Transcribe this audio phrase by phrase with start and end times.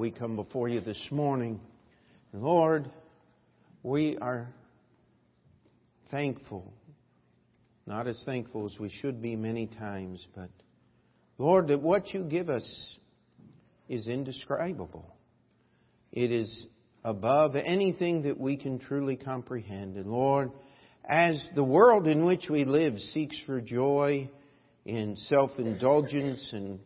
[0.00, 1.60] We come before you this morning.
[2.32, 2.90] Lord,
[3.82, 4.48] we are
[6.10, 6.72] thankful.
[7.86, 10.48] Not as thankful as we should be many times, but
[11.36, 12.96] Lord, that what you give us
[13.90, 15.04] is indescribable.
[16.12, 16.66] It is
[17.04, 19.96] above anything that we can truly comprehend.
[19.96, 20.50] And Lord,
[21.06, 24.30] as the world in which we live seeks for joy
[24.86, 26.80] in self-indulgence and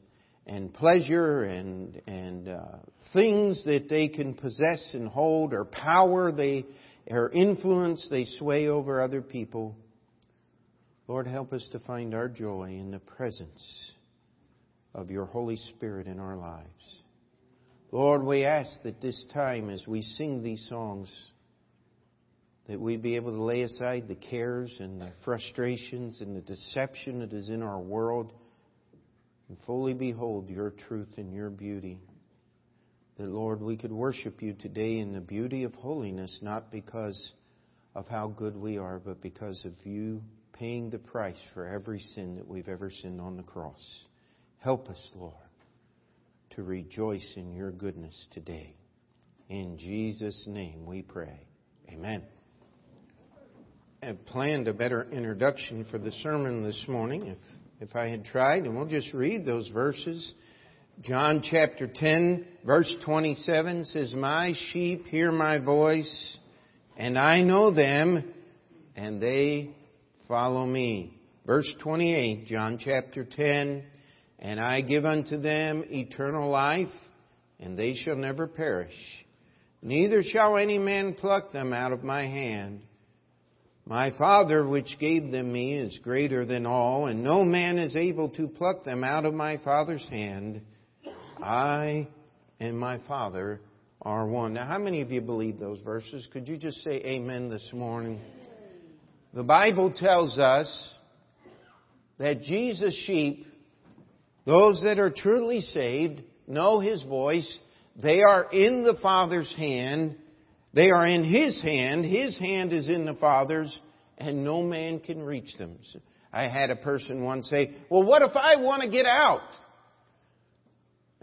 [0.46, 2.62] and pleasure and and uh,
[3.14, 6.66] things that they can possess and hold or power they
[7.08, 9.76] or influence they sway over other people.
[11.06, 13.92] Lord, help us to find our joy in the presence
[14.94, 16.68] of your Holy Spirit in our lives.
[17.92, 21.12] Lord, we ask that this time as we sing these songs,
[22.68, 27.20] that we be able to lay aside the cares and the frustrations and the deception
[27.20, 28.32] that is in our world
[29.48, 31.98] and fully behold your truth and your beauty.
[33.16, 37.32] That, Lord, we could worship you today in the beauty of holiness, not because
[37.94, 40.20] of how good we are, but because of you
[40.52, 43.82] paying the price for every sin that we've ever sinned on the cross.
[44.58, 45.34] Help us, Lord,
[46.50, 48.74] to rejoice in your goodness today.
[49.48, 51.46] In Jesus' name we pray.
[51.90, 52.22] Amen.
[54.02, 57.26] I have planned a better introduction for the sermon this morning.
[57.26, 57.38] If
[57.80, 60.32] if I had tried, and we'll just read those verses.
[61.02, 66.38] John chapter 10, verse 27 says, My sheep hear my voice,
[66.96, 68.32] and I know them,
[68.94, 69.74] and they
[70.28, 71.18] follow me.
[71.46, 73.84] Verse 28, John chapter 10,
[74.38, 76.92] And I give unto them eternal life,
[77.60, 78.94] and they shall never perish.
[79.82, 82.80] Neither shall any man pluck them out of my hand.
[83.84, 88.30] My Father which gave them me is greater than all, and no man is able
[88.30, 90.62] to pluck them out of my Father's hand.
[91.42, 92.08] I
[92.60, 93.60] and my Father
[94.02, 94.54] are one.
[94.54, 96.28] Now, how many of you believe those verses?
[96.32, 98.20] Could you just say amen this morning?
[99.32, 100.94] The Bible tells us
[102.18, 103.46] that Jesus' sheep,
[104.46, 107.58] those that are truly saved, know His voice.
[107.96, 110.16] They are in the Father's hand
[110.74, 112.04] they are in His hand.
[112.04, 113.76] His hand is in the Father's,
[114.18, 115.78] and no man can reach them.
[116.32, 119.48] I had a person once say, Well, what if I want to get out?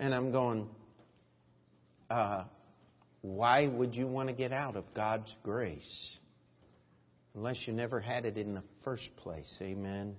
[0.02, 0.68] And I'm going,
[2.10, 2.46] uh,
[3.22, 6.18] Why would you want to get out of God's grace?
[7.36, 9.56] Unless you never had it in the first place.
[9.62, 10.16] Amen.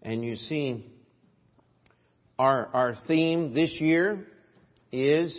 [0.00, 0.86] And you see,
[2.38, 4.24] our, our theme this year
[4.92, 5.36] is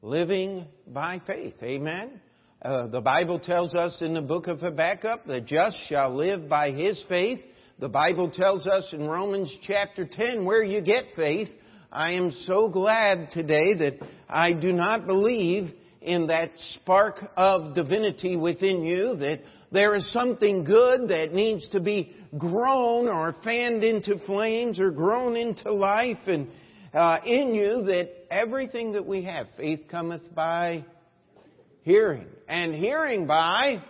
[0.00, 1.54] living by faith.
[1.62, 2.18] Amen.
[2.62, 6.70] Uh, the Bible tells us in the book of Habakkuk, the just shall live by
[6.70, 7.40] his faith.
[7.80, 11.48] The Bible tells us in Romans chapter 10 where you get faith.
[11.92, 15.70] I am so glad today that I do not believe
[16.02, 21.78] in that spark of divinity within you, that there is something good that needs to
[21.78, 26.48] be grown or fanned into flames or grown into life and
[26.92, 30.84] uh, in you that everything that we have, faith cometh by
[31.82, 33.80] hearing, and hearing by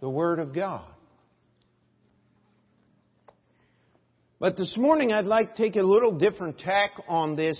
[0.00, 0.93] the Word of God.
[4.44, 7.58] But this morning I'd like to take a little different tack on this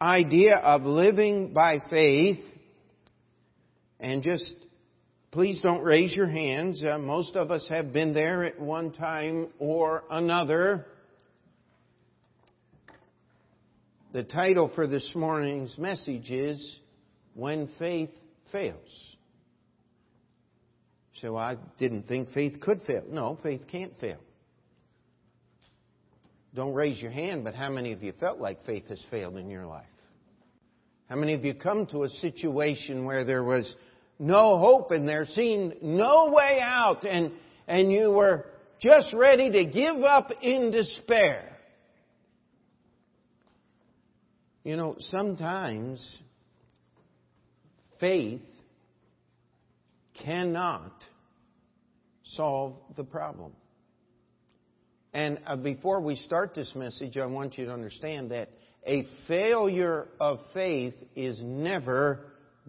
[0.00, 2.38] idea of living by faith
[3.98, 4.54] and just
[5.32, 6.84] please don't raise your hands.
[6.84, 10.86] Uh, most of us have been there at one time or another.
[14.12, 16.76] The title for this morning's message is
[17.34, 18.12] When Faith
[18.52, 19.16] Fails.
[21.14, 23.02] So I didn't think faith could fail.
[23.10, 24.18] No, faith can't fail.
[26.58, 29.48] Don't raise your hand, but how many of you felt like faith has failed in
[29.48, 29.86] your life?
[31.08, 33.72] How many of you come to a situation where there was
[34.18, 37.30] no hope and there seemed no way out and,
[37.68, 38.44] and you were
[38.80, 41.48] just ready to give up in despair?
[44.64, 46.04] You know, sometimes
[48.00, 48.42] faith
[50.24, 51.04] cannot
[52.24, 53.52] solve the problem.
[55.12, 58.50] And uh, before we start this message, I want you to understand that
[58.86, 62.20] a failure of faith is never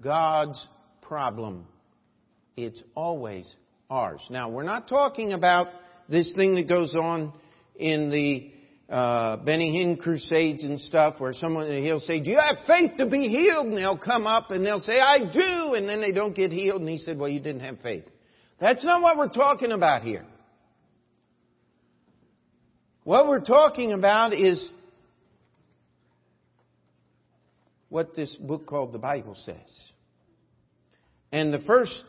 [0.01, 0.65] God's
[1.01, 1.65] problem.
[2.55, 3.51] It's always
[3.89, 4.21] ours.
[4.29, 5.67] Now, we're not talking about
[6.07, 7.33] this thing that goes on
[7.75, 8.51] in the
[8.93, 13.05] uh, Benny Hinn crusades and stuff where someone, he'll say, do you have faith to
[13.05, 13.67] be healed?
[13.67, 15.73] And they'll come up and they'll say, I do.
[15.75, 16.81] And then they don't get healed.
[16.81, 18.05] And he said, well, you didn't have faith.
[18.59, 20.25] That's not what we're talking about here.
[23.09, 24.69] What we're talking about is
[27.89, 29.55] what this book called the Bible says.
[31.31, 32.03] And the first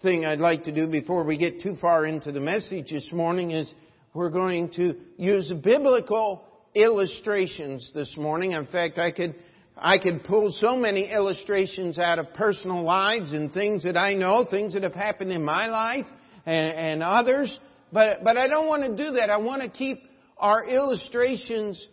[0.00, 3.50] thing I'd like to do before we get too far into the message this morning
[3.50, 3.74] is
[4.14, 8.52] we're going to use biblical illustrations this morning.
[8.52, 9.34] In fact, I could
[9.76, 14.46] I could pull so many illustrations out of personal lives and things that I know,
[14.48, 16.06] things that have happened in my life
[16.46, 17.50] and, and others.
[17.92, 19.30] But, but I don't want to do that.
[19.30, 20.07] I want to keep
[20.38, 21.86] our illustrations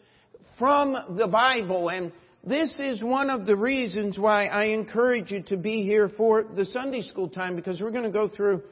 [0.58, 1.90] from the Bible.
[1.90, 2.12] And
[2.44, 6.66] this is one of the reasons why I encourage you to be here for the
[6.66, 8.64] Sunday school time because we're going to go through,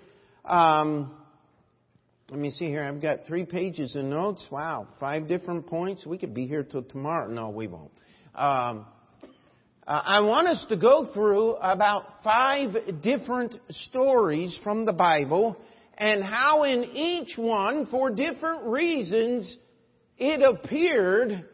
[0.45, 1.11] um,
[2.29, 2.83] let me see here.
[2.83, 4.45] I've got three pages of notes.
[4.51, 4.87] Wow.
[4.99, 6.05] Five different points.
[6.05, 7.27] We could be here till tomorrow.
[7.29, 7.91] No, we won't.
[8.35, 8.85] Um,
[9.85, 15.57] uh, I want us to go through about five different stories from the Bible
[15.97, 19.57] and how in each one, for different reasons,
[20.17, 21.45] it appeared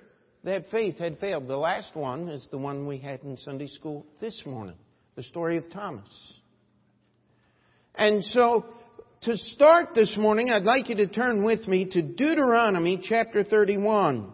[0.43, 1.47] that faith had failed.
[1.47, 4.75] The last one is the one we had in Sunday school this morning,
[5.15, 6.33] the story of Thomas.
[7.95, 8.65] And so,
[9.23, 14.31] to start this morning, I'd like you to turn with me to Deuteronomy chapter 31.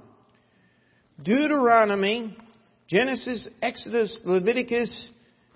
[1.23, 2.37] Deuteronomy
[2.87, 5.09] Genesis, Exodus, Leviticus,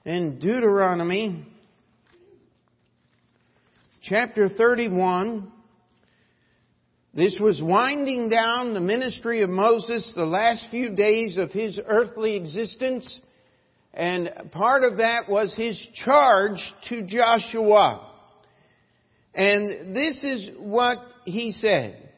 [0.04, 1.46] and Deuteronomy.
[4.02, 5.52] Chapter 31.
[7.20, 12.38] This was winding down the ministry of Moses, the last few days of his earthly
[12.38, 13.20] existence.
[13.94, 18.10] And part of that was his charge to Joshua.
[19.36, 22.10] And this is what he said.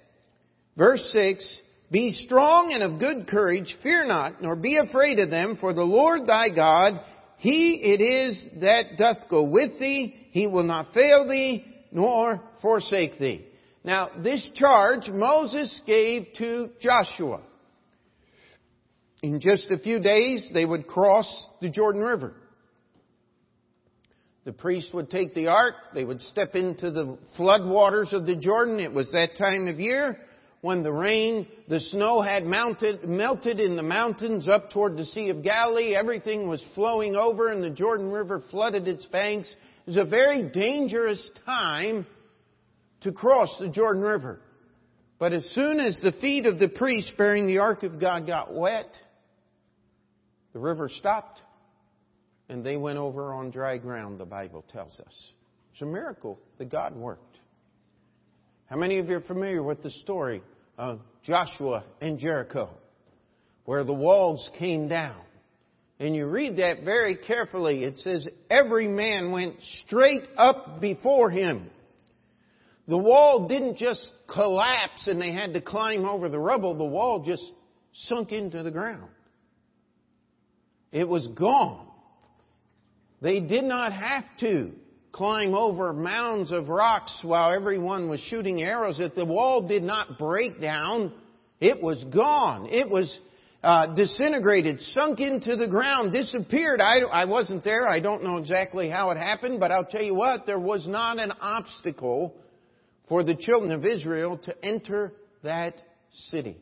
[0.77, 1.61] Verse 6,
[1.91, 5.81] be strong and of good courage, fear not, nor be afraid of them, for the
[5.81, 7.01] Lord thy God,
[7.37, 13.17] He it is that doth go with thee, He will not fail thee, nor forsake
[13.17, 13.47] thee.
[13.83, 17.41] Now, this charge Moses gave to Joshua.
[19.23, 22.33] In just a few days, they would cross the Jordan River.
[24.43, 28.35] The priest would take the ark, they would step into the flood waters of the
[28.35, 28.79] Jordan.
[28.79, 30.17] It was that time of year
[30.61, 35.29] when the rain, the snow had mounted, melted in the mountains up toward the Sea
[35.29, 35.95] of Galilee.
[35.95, 39.53] Everything was flowing over and the Jordan River flooded its banks.
[39.85, 42.07] It was a very dangerous time
[43.01, 44.39] to cross the Jordan River.
[45.19, 48.53] But as soon as the feet of the priests bearing the Ark of God got
[48.53, 48.87] wet,
[50.53, 51.39] the river stopped
[52.49, 55.13] and they went over on dry ground, the Bible tells us.
[55.71, 57.39] It's a miracle that God worked.
[58.65, 60.41] How many of you are familiar with the story
[60.77, 62.69] of Joshua and Jericho,
[63.65, 65.21] where the walls came down?
[65.99, 67.83] And you read that very carefully.
[67.83, 69.55] It says, every man went
[69.85, 71.69] straight up before him.
[72.91, 76.75] The wall didn't just collapse and they had to climb over the rubble.
[76.75, 77.41] The wall just
[77.93, 79.07] sunk into the ground.
[80.91, 81.87] It was gone.
[83.21, 84.73] They did not have to
[85.13, 90.19] climb over mounds of rocks while everyone was shooting arrows at the wall did not
[90.19, 91.13] break down.
[91.61, 92.67] It was gone.
[92.69, 93.17] It was
[93.63, 96.81] uh, disintegrated, sunk into the ground, disappeared.
[96.81, 97.87] I, I wasn't there.
[97.87, 101.19] I don't know exactly how it happened, but I'll tell you what, there was not
[101.19, 102.35] an obstacle
[103.11, 105.11] for the children of Israel to enter
[105.43, 105.73] that
[106.29, 106.55] city.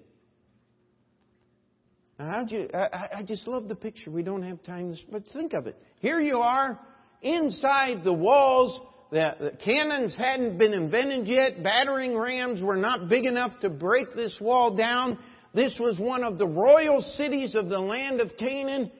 [2.17, 4.09] Now, you, I, I just love the picture.
[4.09, 5.77] We don't have time, but think of it.
[5.99, 6.79] Here you are,
[7.21, 8.81] inside the walls.
[9.11, 11.61] The, the cannons hadn't been invented yet.
[11.61, 15.19] Battering rams were not big enough to break this wall down.
[15.53, 18.91] This was one of the royal cities of the land of Canaan.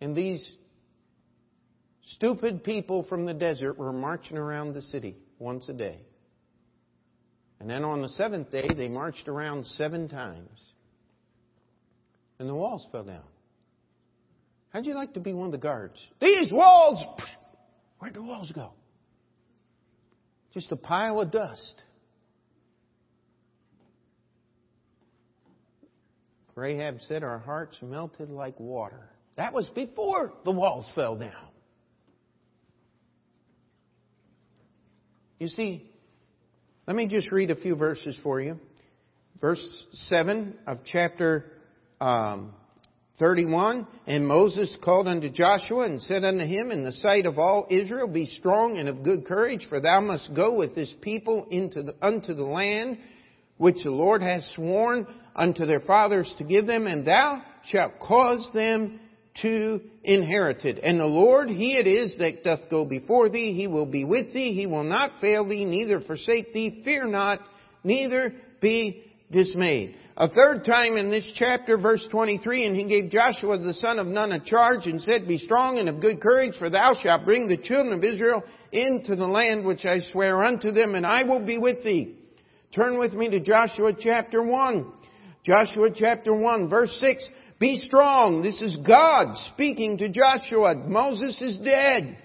[0.00, 0.50] And these
[2.14, 5.98] stupid people from the desert were marching around the city once a day.
[7.58, 10.60] And then on the seventh day, they marched around seven times.
[12.38, 13.24] And the walls fell down.
[14.70, 15.98] How'd you like to be one of the guards?
[16.20, 17.04] These walls!
[17.98, 18.72] Where'd the walls go?
[20.54, 21.82] Just a pile of dust.
[26.54, 29.08] Rahab said our hearts melted like water.
[29.36, 31.49] That was before the walls fell down.
[35.40, 35.82] You see,
[36.86, 38.58] let me just read a few verses for you.
[39.40, 39.66] Verse
[40.10, 41.46] 7 of chapter
[41.98, 42.52] um,
[43.18, 47.66] 31 And Moses called unto Joshua and said unto him, In the sight of all
[47.70, 51.84] Israel, Be strong and of good courage, for thou must go with this people into
[51.84, 52.98] the, unto the land
[53.56, 58.46] which the Lord has sworn unto their fathers to give them, and thou shalt cause
[58.52, 59.00] them
[59.42, 60.78] to inherit it.
[60.82, 63.54] And the Lord, He it is that doth go before thee.
[63.54, 64.54] He will be with thee.
[64.54, 66.82] He will not fail thee, neither forsake thee.
[66.84, 67.40] Fear not,
[67.84, 69.96] neither be dismayed.
[70.16, 74.06] A third time in this chapter, verse 23, and he gave Joshua the son of
[74.06, 77.48] Nun a charge and said, Be strong and of good courage, for thou shalt bring
[77.48, 81.44] the children of Israel into the land which I swear unto them, and I will
[81.44, 82.16] be with thee.
[82.74, 84.92] Turn with me to Joshua chapter 1.
[85.42, 87.28] Joshua chapter 1, verse 6.
[87.60, 88.42] Be strong.
[88.42, 90.74] This is God speaking to Joshua.
[90.76, 92.16] Moses is dead.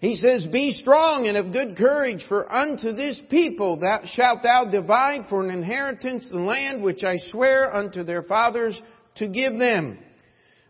[0.00, 4.66] He says, Be strong and of good courage, for unto this people thou shalt thou
[4.70, 8.78] divide for an inheritance the land which I swear unto their fathers
[9.16, 9.98] to give them.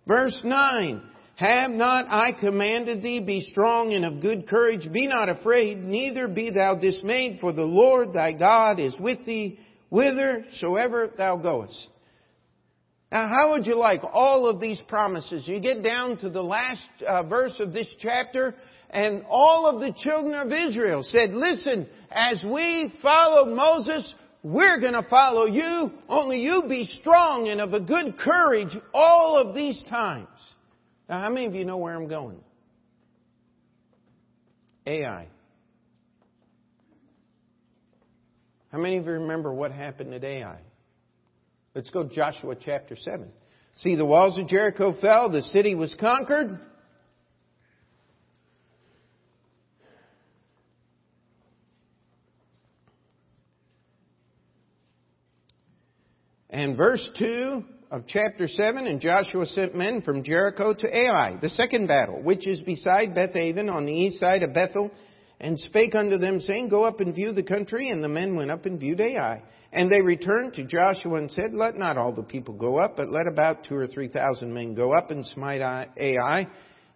[0.07, 1.03] Verse 9,
[1.37, 6.29] Have not I commanded thee, be strong and of good courage, be not afraid, neither
[6.29, 9.59] be thou dismayed, for the Lord thy God is with thee,
[9.91, 11.91] whithersoever thou goest.
[13.11, 15.49] Now, how would you like all of these promises?
[15.49, 18.55] You get down to the last uh, verse of this chapter,
[18.91, 24.93] and all of the children of Israel said, listen, as we followed Moses, we're going
[24.93, 29.83] to follow you, only you be strong and of a good courage all of these
[29.89, 30.29] times.
[31.09, 32.41] Now, how many of you know where I'm going?
[34.87, 35.29] Ai.
[38.71, 40.59] How many of you remember what happened at Ai?
[41.75, 43.31] Let's go to Joshua chapter 7.
[43.75, 46.59] See, the walls of Jericho fell, the city was conquered,
[56.59, 61.51] And verse 2 of chapter 7, and Joshua sent men from Jericho to Ai, the
[61.51, 64.91] second battle, which is beside Bethaven on the east side of Bethel,
[65.41, 67.91] and spake unto them, saying, Go up and view the country.
[67.91, 69.43] And the men went up and viewed Ai.
[69.73, 73.11] And they returned to Joshua and said, Let not all the people go up, but
[73.11, 76.47] let about two or three thousand men go up and smite Ai,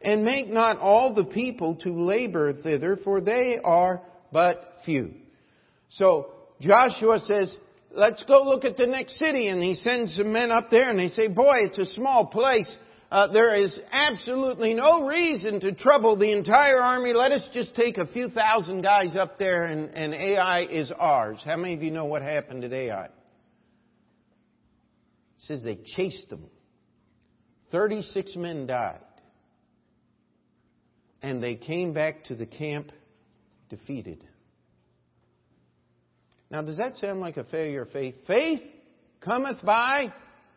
[0.01, 4.03] and make not all the people to labor thither, for they are
[4.33, 5.13] but few.
[5.91, 7.55] So Joshua says,
[7.95, 9.49] let's go look at the next city.
[9.49, 12.77] And he sends some men up there and they say, boy, it's a small place.
[13.13, 17.13] Uh, there is absolutely no reason to trouble the entire army.
[17.13, 21.39] Let us just take a few thousand guys up there and, and Ai is ours.
[21.45, 23.05] How many of you know what happened at Ai?
[23.05, 23.11] It
[25.37, 26.47] says they chased them.
[27.71, 29.01] 36 men died.
[31.21, 32.93] And they came back to the camp
[33.69, 34.25] defeated.
[36.51, 38.15] Now, does that sound like a failure of faith?
[38.27, 38.63] Faith
[39.21, 40.15] cometh by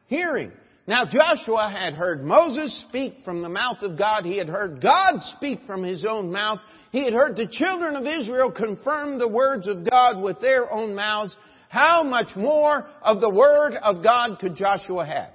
[0.07, 0.53] hearing.
[0.87, 4.23] Now, Joshua had heard Moses speak from the mouth of God.
[4.23, 6.59] He had heard God speak from his own mouth.
[6.91, 10.93] He had heard the children of Israel confirm the words of God with their own
[10.93, 11.35] mouths.
[11.69, 15.33] How much more of the Word of God could Joshua have?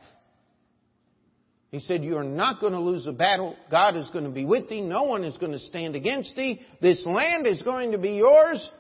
[1.70, 3.56] He said, You are not going to lose a battle.
[3.70, 4.80] God is going to be with thee.
[4.80, 6.60] No one is going to stand against thee.
[6.80, 8.70] This land is going to be yours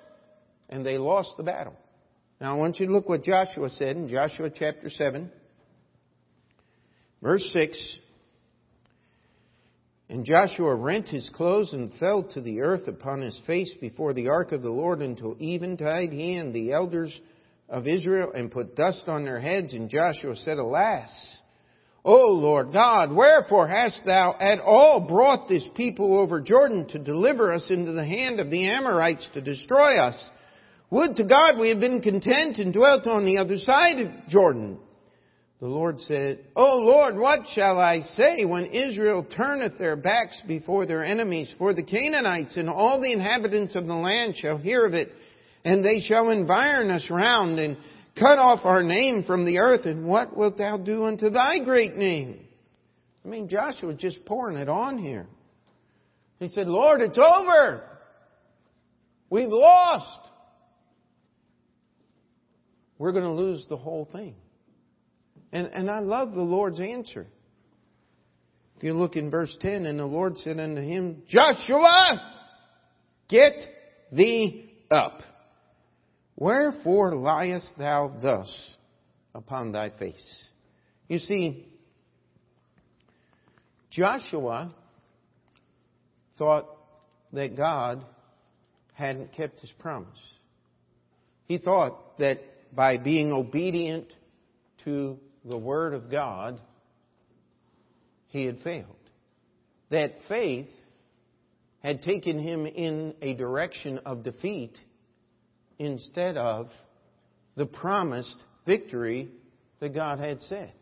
[0.68, 1.74] and they lost the battle.
[2.40, 5.30] Now I want you to look what Joshua said in Joshua chapter 7,
[7.22, 7.98] verse 6.
[10.08, 14.28] And Joshua rent his clothes and fell to the earth upon his face before the
[14.28, 17.16] ark of the Lord until eventide, he and the elders
[17.68, 19.72] of Israel, and put dust on their heads.
[19.72, 21.10] And Joshua said, Alas,
[22.04, 27.52] O Lord God, wherefore hast thou at all brought this people over Jordan to deliver
[27.52, 30.16] us into the hand of the Amorites to destroy us?
[30.90, 34.78] Would to God we had been content and dwelt on the other side of Jordan.
[35.60, 40.86] The Lord said, O Lord, what shall I say when Israel turneth their backs before
[40.86, 41.52] their enemies?
[41.58, 45.10] For the Canaanites and all the inhabitants of the land shall hear of it,
[45.64, 47.76] and they shall environ us round and
[48.18, 49.84] cut off our name from the earth.
[49.84, 52.40] And what wilt thou do unto thy great name?
[53.22, 55.26] I mean, Joshua just pouring it on here.
[56.38, 57.82] He said, Lord, it's over.
[59.28, 60.30] We've lost
[63.00, 64.34] we're going to lose the whole thing.
[65.52, 67.26] And, and I love the Lord's answer.
[68.76, 72.20] If you look in verse 10, and the Lord said unto him, Joshua,
[73.28, 73.52] get
[74.12, 75.20] thee up.
[76.36, 78.76] Wherefore liest thou thus
[79.34, 80.48] upon thy face?
[81.08, 81.66] You see,
[83.90, 84.72] Joshua
[86.38, 86.66] thought
[87.32, 88.04] that God
[88.94, 90.08] hadn't kept his promise.
[91.44, 92.38] He thought that
[92.74, 94.06] by being obedient
[94.84, 96.60] to the Word of God,
[98.28, 98.86] he had failed.
[99.90, 100.68] That faith
[101.80, 104.78] had taken him in a direction of defeat
[105.78, 106.68] instead of
[107.56, 109.30] the promised victory
[109.80, 110.72] that God had said.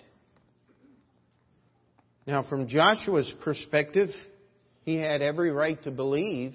[2.27, 4.11] Now, from Joshua's perspective,
[4.85, 6.53] he had every right to believe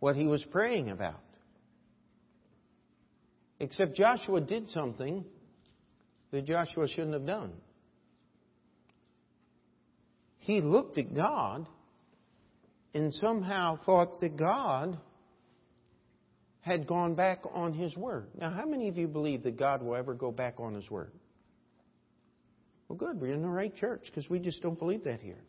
[0.00, 1.20] what he was praying about.
[3.60, 5.24] Except Joshua did something
[6.34, 7.52] that Joshua shouldn't have done.
[10.38, 11.68] He looked at God
[12.92, 14.98] and somehow thought that God
[16.60, 18.26] had gone back on His Word.
[18.36, 21.12] Now, how many of you believe that God will ever go back on His Word?
[22.88, 23.20] Well, good.
[23.20, 25.42] We're in the right church because we just don't believe that here.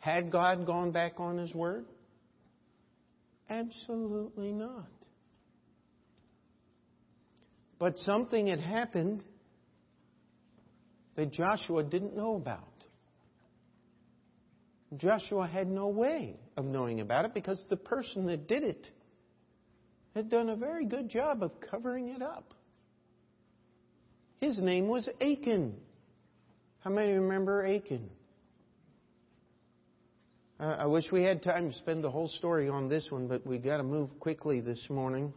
[0.00, 1.84] Had God gone back on His Word?
[3.48, 4.88] Absolutely not.
[7.80, 9.24] But something had happened
[11.16, 12.68] that Joshua didn't know about.
[14.96, 18.86] Joshua had no way of knowing about it because the person that did it
[20.14, 22.52] had done a very good job of covering it up.
[24.40, 25.74] His name was Achan.
[26.80, 28.10] How many remember Achan?
[30.58, 33.46] Uh, I wish we had time to spend the whole story on this one, but
[33.46, 35.32] we got to move quickly this morning.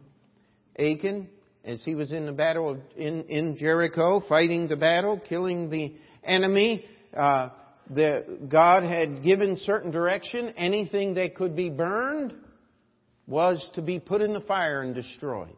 [0.78, 1.28] Achan,
[1.64, 6.84] as he was in the battle in, in Jericho, fighting the battle, killing the enemy,
[7.16, 7.48] uh,
[7.90, 10.52] the, God had given certain direction.
[10.56, 12.34] Anything that could be burned
[13.26, 15.56] was to be put in the fire and destroyed.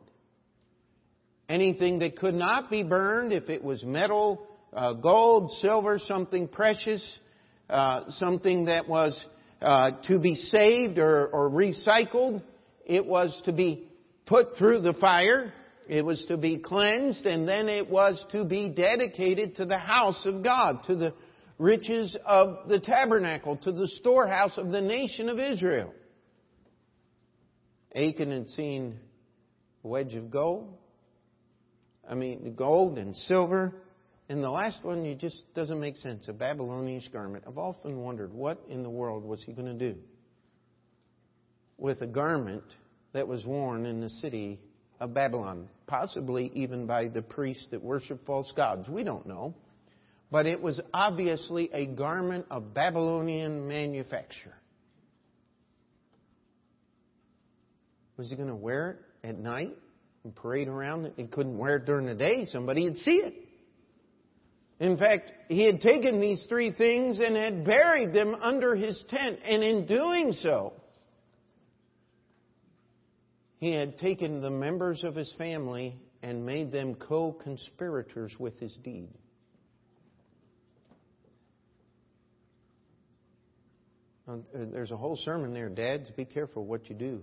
[1.48, 7.18] Anything that could not be burned, if it was metal, uh, gold, silver, something precious,
[7.70, 9.18] uh, something that was
[9.62, 12.42] uh, to be saved or, or recycled,
[12.84, 13.88] it was to be
[14.26, 15.52] put through the fire.
[15.88, 20.24] It was to be cleansed, and then it was to be dedicated to the house
[20.26, 21.14] of God, to the
[21.58, 25.94] riches of the tabernacle, to the storehouse of the nation of Israel.
[27.94, 28.98] Achan had seen
[29.84, 30.76] a wedge of gold.
[32.08, 33.72] I mean, gold and silver.
[34.28, 36.28] And the last one, it just doesn't make sense.
[36.28, 37.44] A Babylonian garment.
[37.46, 39.98] I've often wondered what in the world was he going to do
[41.78, 42.64] with a garment
[43.12, 44.58] that was worn in the city
[45.00, 48.88] of Babylon, possibly even by the priests that worship false gods.
[48.88, 49.54] We don't know.
[50.30, 54.54] But it was obviously a garment of Babylonian manufacture.
[58.16, 58.90] Was he going to wear
[59.22, 59.76] it at night
[60.24, 61.12] and parade around?
[61.16, 62.46] He couldn't wear it during the day.
[62.50, 63.34] Somebody would see it.
[64.78, 69.38] In fact, he had taken these three things and had buried them under his tent.
[69.44, 70.74] And in doing so,
[73.58, 78.76] he had taken the members of his family and made them co conspirators with his
[78.82, 79.08] deed.
[84.52, 87.22] There's a whole sermon there, Dads, be careful what you do.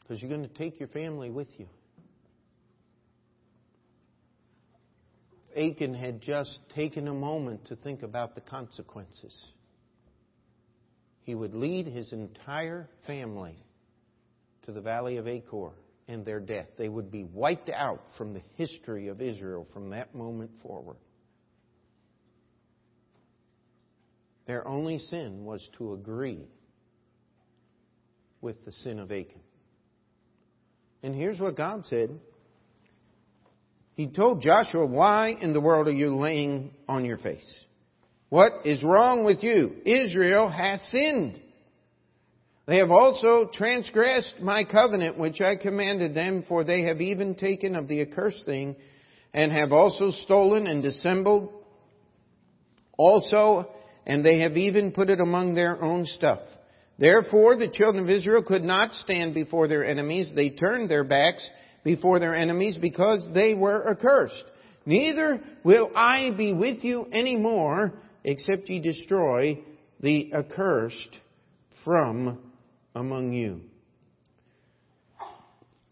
[0.00, 1.68] Because you're going to take your family with you.
[5.54, 9.36] Achan had just taken a moment to think about the consequences.
[11.24, 13.56] He would lead his entire family
[14.62, 15.70] to the valley of Achor
[16.08, 16.66] and their death.
[16.76, 20.96] They would be wiped out from the history of Israel from that moment forward.
[24.46, 26.48] Their only sin was to agree
[28.40, 29.40] with the sin of Achan.
[31.02, 32.18] And here's what God said.
[33.94, 37.64] He told Joshua, Why in the world are you laying on your face?
[38.28, 39.76] What is wrong with you?
[39.84, 41.40] Israel hath sinned.
[42.70, 47.74] They have also transgressed my covenant which I commanded them, for they have even taken
[47.74, 48.76] of the accursed thing,
[49.34, 51.52] and have also stolen and dissembled.
[52.96, 53.68] Also,
[54.06, 56.38] and they have even put it among their own stuff.
[56.96, 60.30] Therefore, the children of Israel could not stand before their enemies.
[60.36, 61.44] They turned their backs
[61.82, 64.44] before their enemies because they were accursed.
[64.86, 69.58] Neither will I be with you any more except ye destroy
[70.00, 71.18] the accursed
[71.84, 72.38] from
[72.94, 73.60] among you.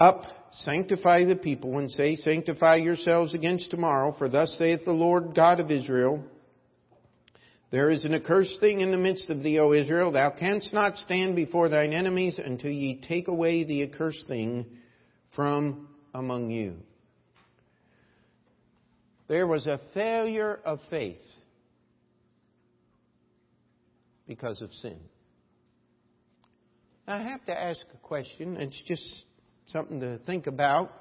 [0.01, 5.35] Up, sanctify the people and say, sanctify yourselves against tomorrow, for thus saith the Lord
[5.35, 6.25] God of Israel,
[7.71, 10.13] there is an accursed thing in the midst of thee, O Israel.
[10.13, 14.65] Thou canst not stand before thine enemies until ye take away the accursed thing
[15.37, 16.77] from among you.
[19.29, 21.21] There was a failure of faith
[24.27, 24.99] because of sin.
[27.09, 28.59] I have to ask a question.
[28.59, 29.25] It's just
[29.69, 30.93] something to think about.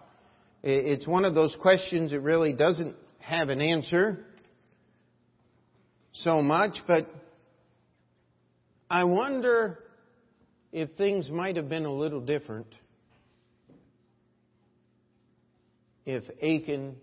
[0.64, 4.26] It's one of those questions that really doesn't have an answer
[6.14, 7.14] so much, but
[8.90, 9.80] I wonder
[10.72, 12.74] if things might have been a little different
[16.06, 16.96] if Achan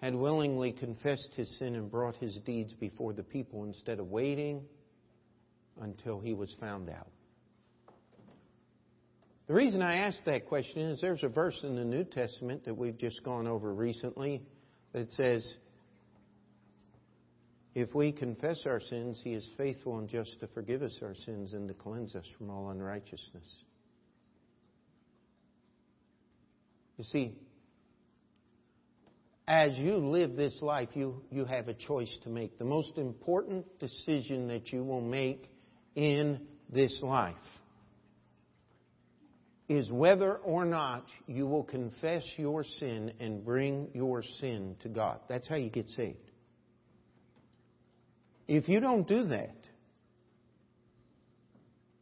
[0.00, 4.62] had willingly confessed his sin and brought his deeds before the people instead of waiting
[5.80, 7.06] until he was found out.
[9.48, 12.76] The reason I ask that question is there's a verse in the New Testament that
[12.76, 14.42] we've just gone over recently
[14.92, 15.56] that says,
[17.74, 21.54] If we confess our sins, He is faithful and just to forgive us our sins
[21.54, 23.64] and to cleanse us from all unrighteousness.
[26.98, 27.34] You see,
[29.48, 32.58] as you live this life, you, you have a choice to make.
[32.58, 35.50] The most important decision that you will make
[35.96, 37.34] in this life
[39.76, 45.20] is whether or not you will confess your sin and bring your sin to God.
[45.28, 46.18] That's how you get saved.
[48.48, 49.56] If you don't do that,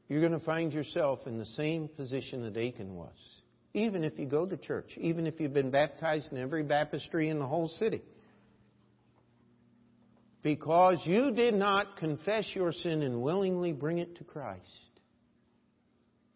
[0.08, 3.14] you're going to find yourself in the same position that Achan was.
[3.72, 7.38] Even if you go to church, even if you've been baptized in every baptistry in
[7.38, 8.02] the whole city.
[10.42, 14.64] Because you did not confess your sin and willingly bring it to Christ,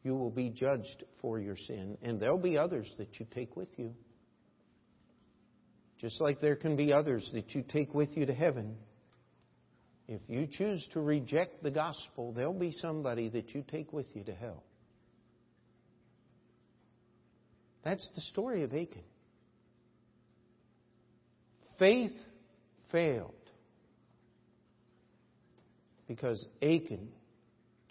[0.05, 3.71] you will be judged for your sin, and there'll be others that you take with
[3.77, 3.95] you.
[5.99, 8.77] Just like there can be others that you take with you to heaven.
[10.07, 14.23] If you choose to reject the gospel, there'll be somebody that you take with you
[14.25, 14.63] to hell.
[17.83, 19.03] That's the story of Achan.
[21.79, 22.13] Faith
[22.93, 23.33] failed
[26.07, 27.09] because Achan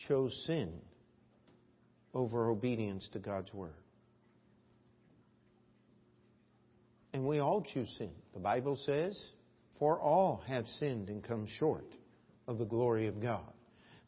[0.07, 0.73] chose sin
[2.13, 3.73] over obedience to God's Word.
[7.13, 8.09] And we all choose sin.
[8.33, 9.19] The Bible says,
[9.79, 11.85] For all have sinned and come short
[12.47, 13.41] of the glory of God.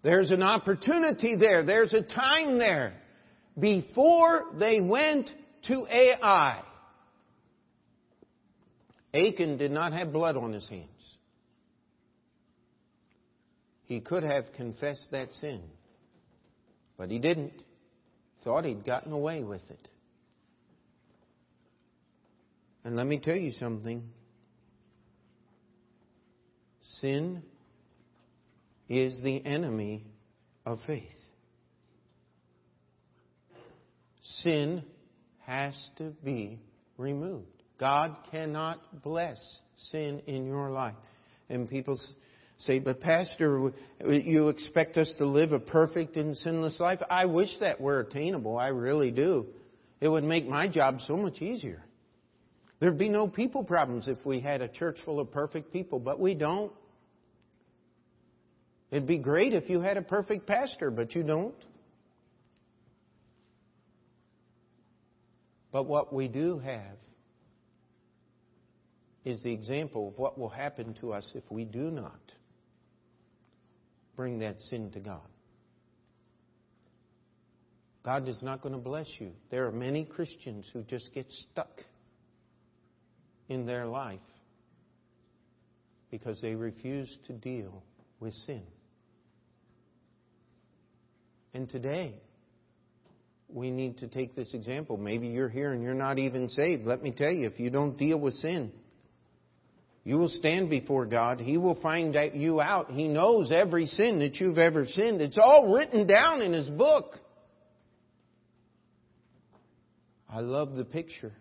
[0.03, 1.63] There's an opportunity there.
[1.63, 2.93] There's a time there.
[3.57, 5.29] Before they went
[5.67, 6.61] to Ai.
[9.13, 10.89] Achan did not have blood on his hands.
[13.85, 15.61] He could have confessed that sin,
[16.97, 17.53] but he didn't.
[18.45, 19.89] Thought he'd gotten away with it.
[22.85, 24.03] And let me tell you something
[27.01, 27.41] sin
[28.87, 30.05] is the enemy
[30.63, 31.09] of faith.
[34.41, 34.83] Sin
[35.47, 36.59] has to be
[36.99, 37.47] removed.
[37.79, 39.39] God cannot bless
[39.89, 40.95] sin in your life.
[41.49, 41.99] And people
[42.57, 43.73] say, but Pastor,
[44.07, 46.99] you expect us to live a perfect and sinless life?
[47.09, 48.57] I wish that were attainable.
[48.57, 49.47] I really do.
[49.99, 51.83] It would make my job so much easier.
[52.79, 56.19] There'd be no people problems if we had a church full of perfect people, but
[56.19, 56.71] we don't.
[58.91, 61.55] It'd be great if you had a perfect pastor, but you don't.
[65.71, 66.97] But what we do have
[69.25, 72.21] is the example of what will happen to us if we do not
[74.15, 75.27] bring that sin to God.
[78.03, 79.31] God is not going to bless you.
[79.49, 81.81] There are many Christians who just get stuck
[83.49, 84.19] in their life
[86.11, 87.83] because they refuse to deal
[88.19, 88.61] with sin.
[91.53, 92.13] And today,
[93.49, 94.97] we need to take this example.
[94.97, 96.85] Maybe you're here and you're not even saved.
[96.85, 98.71] Let me tell you, if you don't deal with sin,
[100.05, 101.39] you will stand before God.
[101.39, 102.91] He will find you out.
[102.91, 105.19] He knows every sin that you've ever sinned.
[105.19, 107.17] It's all written down in His book.
[110.29, 111.33] I love the picture.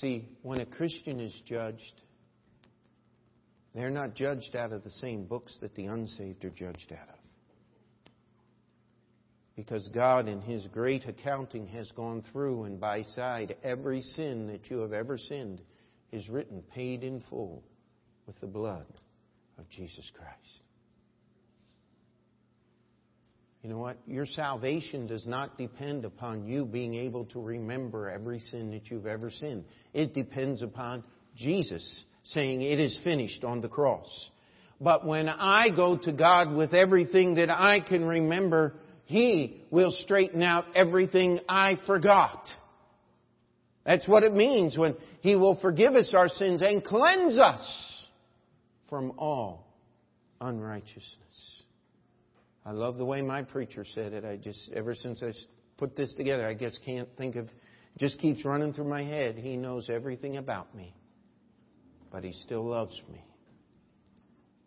[0.00, 2.02] See, when a Christian is judged,
[3.76, 7.21] they're not judged out of the same books that the unsaved are judged out of.
[9.54, 14.70] Because God, in His great accounting, has gone through and by side every sin that
[14.70, 15.60] you have ever sinned
[16.10, 17.62] is written, paid in full
[18.26, 18.86] with the blood
[19.58, 20.62] of Jesus Christ.
[23.62, 23.96] You know what?
[24.06, 29.06] Your salvation does not depend upon you being able to remember every sin that you've
[29.06, 29.64] ever sinned.
[29.92, 31.04] It depends upon
[31.36, 34.30] Jesus saying, It is finished on the cross.
[34.80, 38.74] But when I go to God with everything that I can remember,
[39.12, 42.48] he will straighten out everything I forgot.
[43.84, 48.06] That's what it means when He will forgive us our sins and cleanse us
[48.88, 49.66] from all
[50.40, 51.62] unrighteousness.
[52.64, 54.24] I love the way my preacher said it.
[54.24, 55.32] I just, ever since I
[55.76, 57.48] put this together, I guess can't think of,
[57.98, 59.36] just keeps running through my head.
[59.36, 60.94] He knows everything about me,
[62.10, 63.22] but He still loves me.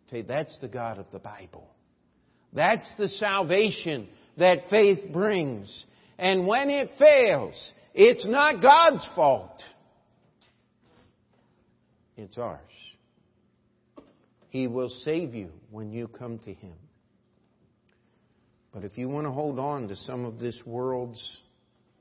[0.06, 1.68] Okay, that's the God of the Bible.
[2.52, 5.84] That's the salvation that faith brings.
[6.18, 9.62] And when it fails, it's not God's fault.
[12.16, 12.60] It's ours.
[14.48, 16.72] He will save you when you come to Him.
[18.72, 21.38] But if you want to hold on to some of this world's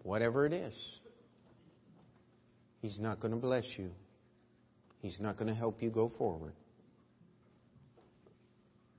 [0.04, 0.74] whatever it is,
[2.82, 3.90] He's not going to bless you.
[5.02, 6.54] He's not going to help you go forward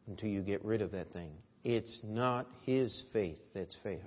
[0.07, 1.31] until you get rid of that thing.
[1.69, 4.01] It's not His faith that's failed.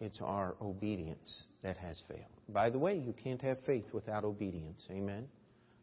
[0.00, 2.24] It's our obedience that has failed.
[2.48, 4.82] By the way, you can't have faith without obedience.
[4.90, 5.28] Amen?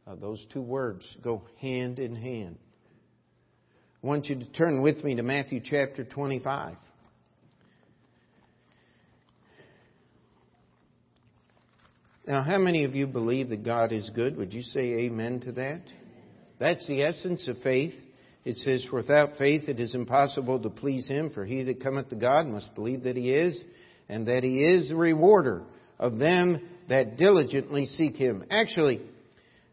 [0.06, 2.58] Uh, those two words go hand in hand.
[4.04, 6.76] I want you to turn with me to Matthew chapter 25.
[12.28, 14.36] Now, how many of you believe that God is good?
[14.36, 15.84] Would you say amen to that?
[16.60, 17.94] That's the essence of faith.
[18.46, 22.10] It says, For Without faith it is impossible to please Him, for he that cometh
[22.10, 23.62] to God must believe that He is,
[24.08, 25.64] and that He is the rewarder
[26.00, 28.46] of them that diligently seek Him.
[28.50, 29.02] Actually,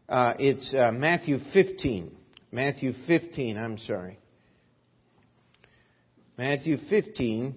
[0.09, 2.11] uh, it's uh, Matthew 15.
[2.51, 4.19] Matthew 15, I'm sorry.
[6.37, 7.55] Matthew 15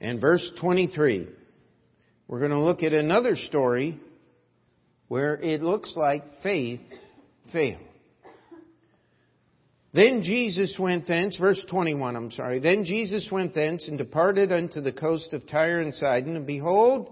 [0.00, 1.28] and verse 23.
[2.28, 4.00] We're going to look at another story
[5.08, 6.80] where it looks like faith
[7.52, 7.85] failed.
[9.96, 12.58] Then Jesus went thence, verse 21, I'm sorry.
[12.58, 17.08] Then Jesus went thence and departed unto the coast of Tyre and Sidon, and behold,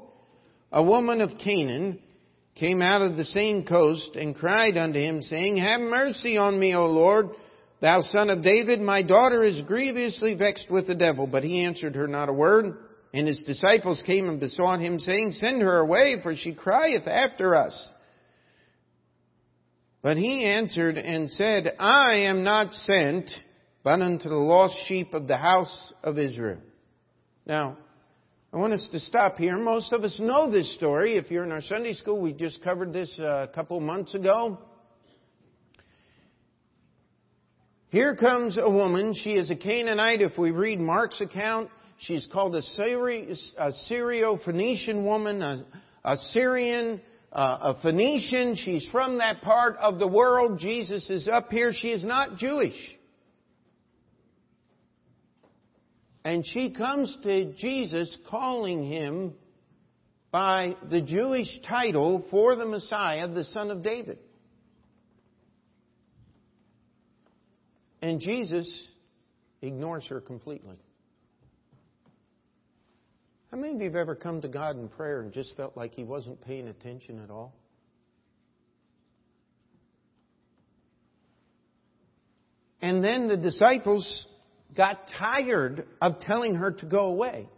[0.70, 1.98] a woman of Canaan
[2.56, 6.74] came out of the same coast and cried unto him, saying, Have mercy on me,
[6.74, 7.30] O Lord,
[7.80, 11.26] thou son of David, my daughter is grievously vexed with the devil.
[11.26, 12.76] But he answered her not a word.
[13.14, 17.56] And his disciples came and besought him, saying, Send her away, for she crieth after
[17.56, 17.92] us.
[20.04, 23.30] But he answered and said, I am not sent,
[23.82, 26.58] but unto the lost sheep of the house of Israel.
[27.46, 27.78] Now,
[28.52, 29.56] I want us to stop here.
[29.56, 31.16] Most of us know this story.
[31.16, 34.58] If you're in our Sunday school, we just covered this uh, a couple months ago.
[37.88, 39.14] Here comes a woman.
[39.14, 40.20] She is a Canaanite.
[40.20, 45.64] If we read Mark's account, she's called a, Syrio-Phoenician woman, a,
[46.04, 47.00] a Syrian,
[47.34, 48.54] uh, a Phoenician.
[48.56, 50.58] She's from that part of the world.
[50.58, 51.72] Jesus is up here.
[51.72, 52.76] She is not Jewish.
[56.24, 59.34] And she comes to Jesus calling him
[60.30, 64.18] by the Jewish title for the Messiah, the Son of David.
[68.00, 68.88] And Jesus
[69.60, 70.78] ignores her completely.
[73.54, 75.94] How many of you have ever come to God in prayer and just felt like
[75.94, 77.54] He wasn't paying attention at all?
[82.82, 84.26] And then the disciples
[84.76, 87.48] got tired of telling her to go away.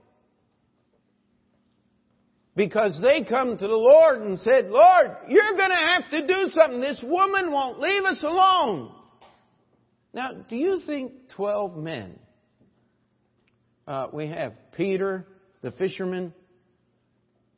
[2.54, 6.50] Because they come to the Lord and said, Lord, you're going to have to do
[6.52, 6.78] something.
[6.78, 8.92] This woman won't leave us alone.
[10.12, 12.18] Now, do you think 12 men,
[13.88, 15.26] uh, we have Peter,
[15.66, 16.32] the fisherman,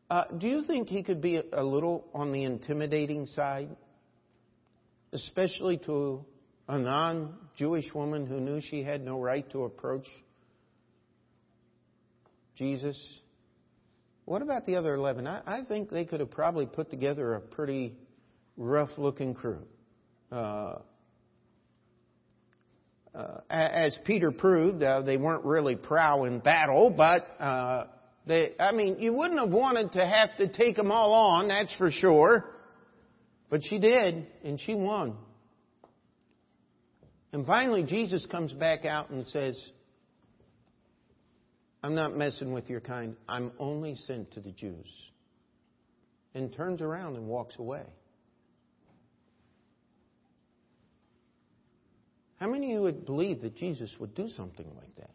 [0.08, 3.68] uh, do you think he could be a little on the intimidating side?
[5.12, 6.24] Especially to
[6.68, 10.06] a non Jewish woman who knew she had no right to approach
[12.56, 12.98] Jesus.
[14.24, 15.26] What about the other 11?
[15.26, 17.94] I, I think they could have probably put together a pretty
[18.56, 19.66] rough looking crew.
[20.32, 20.76] Uh,
[23.14, 27.84] uh, as Peter proved, uh, they weren't really prow in battle, but uh,
[28.28, 31.74] they, I mean, you wouldn't have wanted to have to take them all on, that's
[31.76, 32.44] for sure.
[33.48, 35.16] But she did, and she won.
[37.32, 39.58] And finally, Jesus comes back out and says,
[41.82, 43.16] I'm not messing with your kind.
[43.28, 44.86] I'm only sent to the Jews.
[46.34, 47.84] And turns around and walks away.
[52.36, 55.10] How many of you would believe that Jesus would do something like that?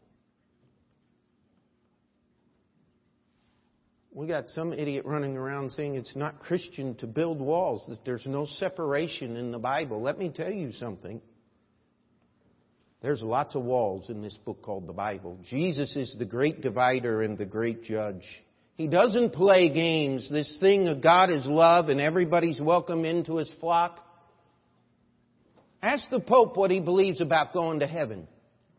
[4.16, 8.28] We got some idiot running around saying it's not Christian to build walls, that there's
[8.28, 10.02] no separation in the Bible.
[10.02, 11.20] Let me tell you something.
[13.02, 15.40] There's lots of walls in this book called the Bible.
[15.50, 18.24] Jesus is the great divider and the great judge.
[18.76, 20.30] He doesn't play games.
[20.32, 24.00] This thing of God is love and everybody's welcome into his flock.
[25.82, 28.28] Ask the Pope what he believes about going to heaven.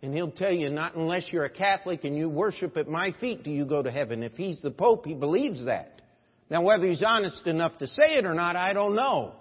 [0.04, 3.42] And he'll tell you, not unless you're a Catholic and you worship at my feet
[3.42, 4.22] do you go to heaven.
[4.22, 6.02] If he's the Pope, he believes that.
[6.50, 9.32] Now, whether he's honest enough to say it or not, I don't know.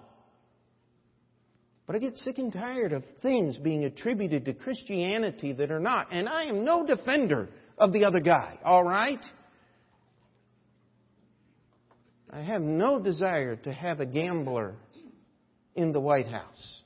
[1.86, 6.08] But I get sick and tired of things being attributed to Christianity that are not.
[6.10, 9.20] And I am no defender of the other guy, all right?
[12.30, 14.76] I have no desire to have a gambler
[15.74, 16.83] in the White House.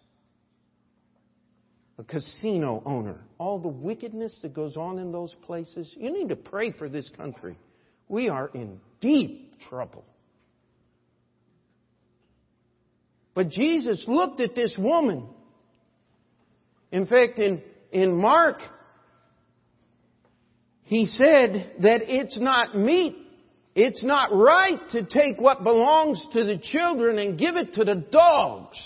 [1.98, 5.92] A casino owner, all the wickedness that goes on in those places.
[5.96, 7.58] You need to pray for this country.
[8.08, 10.04] We are in deep trouble.
[13.34, 15.26] But Jesus looked at this woman.
[16.92, 18.58] In fact, in, in Mark,
[20.84, 23.16] he said that it's not meat,
[23.74, 27.96] it's not right to take what belongs to the children and give it to the
[27.96, 28.78] dogs.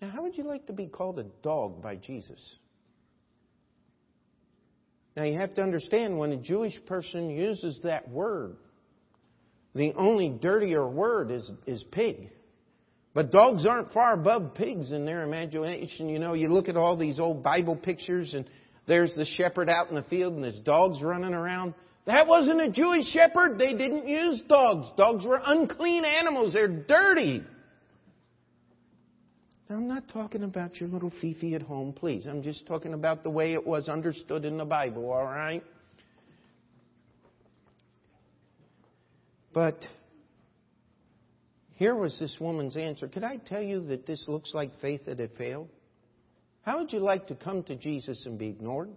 [0.00, 2.40] Now, how would you like to be called a dog by Jesus?
[5.16, 8.56] Now, you have to understand when a Jewish person uses that word,
[9.74, 12.30] the only dirtier word is, is pig.
[13.14, 16.08] But dogs aren't far above pigs in their imagination.
[16.08, 18.48] You know, you look at all these old Bible pictures and
[18.86, 21.74] there's the shepherd out in the field and there's dogs running around.
[22.06, 23.58] That wasn't a Jewish shepherd.
[23.58, 24.86] They didn't use dogs.
[24.96, 26.52] Dogs were unclean animals.
[26.52, 27.42] They're dirty.
[29.68, 32.26] Now, I'm not talking about your little Fifi at home, please.
[32.26, 35.62] I'm just talking about the way it was understood in the Bible, all right?
[39.52, 39.76] But
[41.72, 43.08] here was this woman's answer.
[43.08, 45.68] Could I tell you that this looks like faith that had failed?
[46.62, 48.88] How would you like to come to Jesus and be ignored?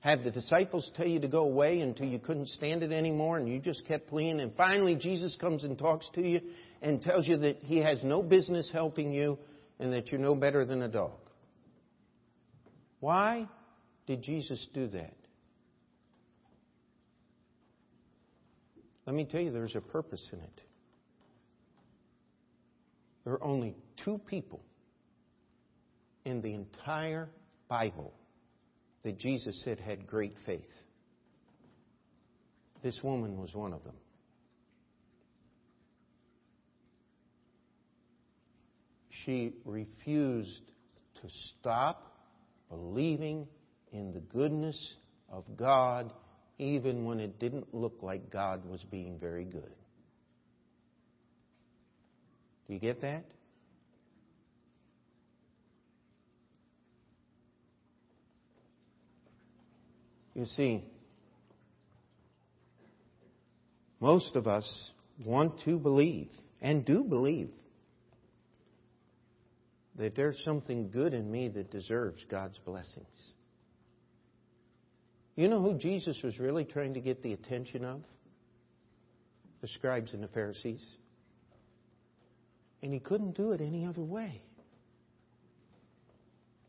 [0.00, 3.46] Have the disciples tell you to go away until you couldn't stand it anymore and
[3.46, 6.40] you just kept pleading, and finally Jesus comes and talks to you
[6.80, 9.38] and tells you that he has no business helping you
[9.80, 11.18] and that you're no better than a dog.
[13.00, 13.48] Why
[14.06, 15.16] did Jesus do that?
[19.06, 20.60] Let me tell you, there's a purpose in it.
[23.24, 24.60] There are only two people
[26.26, 27.30] in the entire
[27.68, 28.12] Bible
[29.02, 30.60] that Jesus said had great faith.
[32.82, 33.96] This woman was one of them.
[39.24, 40.62] She refused
[41.22, 41.28] to
[41.58, 42.16] stop
[42.68, 43.46] believing
[43.92, 44.94] in the goodness
[45.28, 46.12] of God
[46.58, 49.72] even when it didn't look like God was being very good.
[52.66, 53.24] Do you get that?
[60.34, 60.84] You see,
[63.98, 64.66] most of us
[65.24, 66.28] want to believe
[66.62, 67.50] and do believe
[70.00, 73.06] that there's something good in me that deserves God's blessings.
[75.36, 78.00] You know who Jesus was really trying to get the attention of?
[79.60, 80.82] The scribes and the Pharisees.
[82.82, 84.40] And he couldn't do it any other way.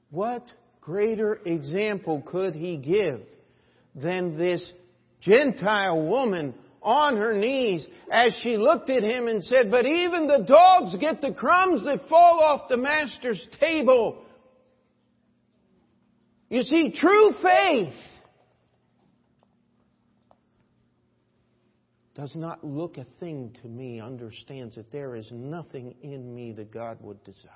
[0.09, 0.43] What
[0.81, 3.21] greater example could he give
[3.95, 4.73] than this
[5.21, 10.45] Gentile woman on her knees as she looked at him and said, But even the
[10.47, 14.23] dogs get the crumbs that fall off the master's table.
[16.49, 17.93] You see, true faith
[22.15, 26.71] does not look a thing to me, understands that there is nothing in me that
[26.71, 27.47] God would desire.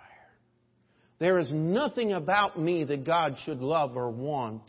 [1.20, 4.64] There is nothing about me that God should love or want.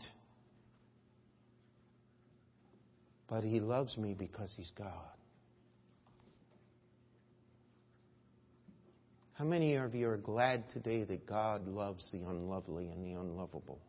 [3.27, 4.93] But He loves me because He's God.
[9.37, 13.79] How many of you are glad today that God loves the unlovely and the unlovable?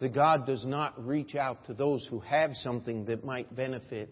[0.00, 4.08] That God does not reach out to those who have something that might benefit,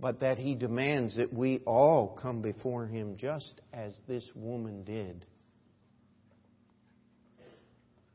[0.00, 5.24] but that He demands that we all come before Him just as this woman did,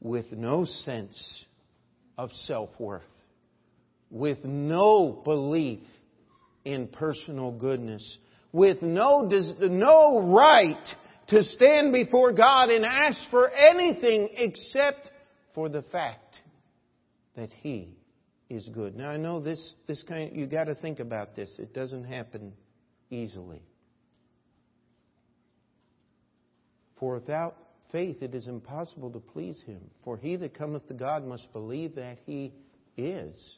[0.02, 1.46] with no sense
[2.18, 3.04] of self worth,
[4.10, 5.84] with no belief
[6.66, 8.18] in personal goodness,
[8.52, 9.30] with no,
[9.62, 10.88] no right
[11.28, 15.12] to stand before God and ask for anything except
[15.54, 16.40] for the fact
[17.36, 17.98] that He
[18.50, 18.96] is good.
[18.96, 21.52] Now I know this, this kind, you got to think about this.
[21.60, 22.54] It doesn't happen
[23.10, 23.62] easily.
[27.00, 27.56] For without
[27.92, 29.81] faith it is impossible to please him.
[30.04, 32.54] For he that cometh to God must believe that he
[32.98, 33.58] is,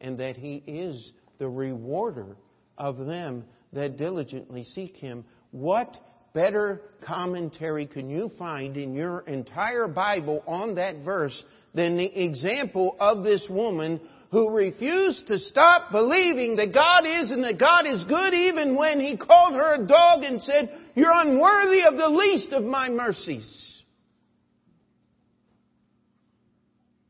[0.00, 2.36] and that he is the rewarder
[2.78, 5.24] of them that diligently seek him.
[5.50, 5.96] What
[6.32, 11.42] better commentary can you find in your entire Bible on that verse
[11.74, 14.00] than the example of this woman
[14.30, 18.98] who refused to stop believing that God is and that God is good even when
[18.98, 23.82] he called her a dog and said, you're unworthy of the least of my mercies.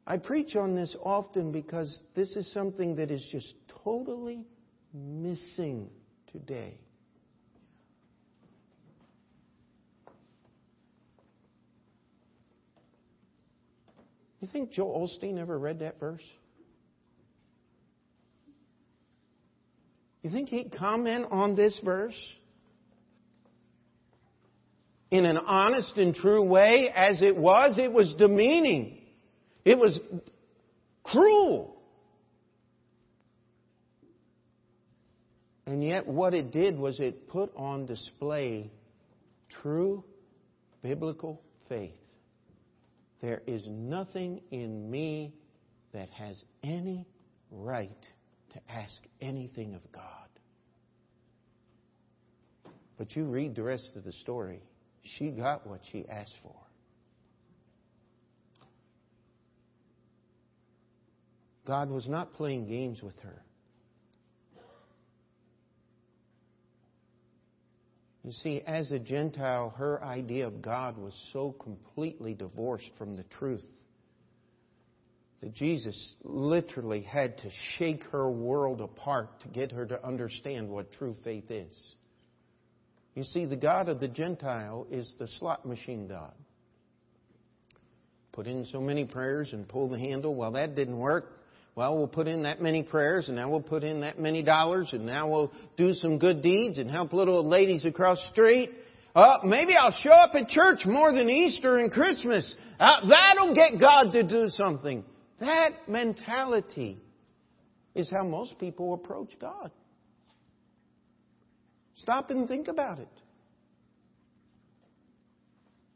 [0.06, 3.54] I preach on this often because this is something that is just
[3.84, 4.44] totally
[4.92, 5.88] missing
[6.32, 6.78] today.
[14.40, 16.20] You think Joel Osteen ever read that verse?
[20.22, 22.18] You think he'd comment on this verse?
[25.12, 28.98] In an honest and true way, as it was, it was demeaning.
[29.62, 30.00] It was
[31.04, 31.76] cruel.
[35.66, 38.70] And yet, what it did was it put on display
[39.60, 40.02] true
[40.80, 41.92] biblical faith.
[43.20, 45.34] There is nothing in me
[45.92, 47.06] that has any
[47.50, 47.90] right
[48.54, 50.04] to ask anything of God.
[52.96, 54.62] But you read the rest of the story.
[55.02, 56.54] She got what she asked for.
[61.66, 63.42] God was not playing games with her.
[68.24, 73.24] You see, as a Gentile, her idea of God was so completely divorced from the
[73.24, 73.64] truth
[75.40, 80.92] that Jesus literally had to shake her world apart to get her to understand what
[80.92, 81.74] true faith is.
[83.14, 86.32] You see, the God of the Gentile is the slot machine God.
[88.32, 90.34] Put in so many prayers and pull the handle.
[90.34, 91.26] Well, that didn't work.
[91.74, 94.90] Well, we'll put in that many prayers, and now we'll put in that many dollars,
[94.92, 98.70] and now we'll do some good deeds and help little ladies across the street.
[99.14, 102.54] Uh, maybe I'll show up at church more than Easter and Christmas.
[102.78, 105.04] Uh, that'll get God to do something.
[105.40, 106.98] That mentality
[107.94, 109.70] is how most people approach God.
[112.02, 113.08] Stop and think about it.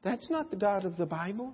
[0.05, 1.53] That's not the God of the Bible.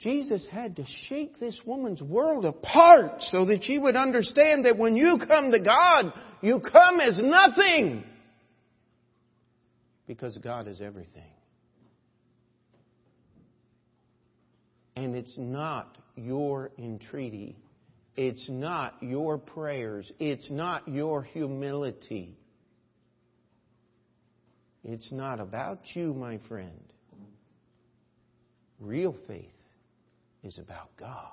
[0.00, 4.96] Jesus had to shake this woman's world apart so that she would understand that when
[4.96, 8.02] you come to God, you come as nothing.
[10.08, 11.22] Because God is everything.
[14.96, 17.61] And it's not your entreaty.
[18.16, 20.10] It's not your prayers.
[20.18, 22.36] It's not your humility.
[24.84, 26.80] It's not about you, my friend.
[28.80, 29.46] Real faith
[30.42, 31.30] is about God.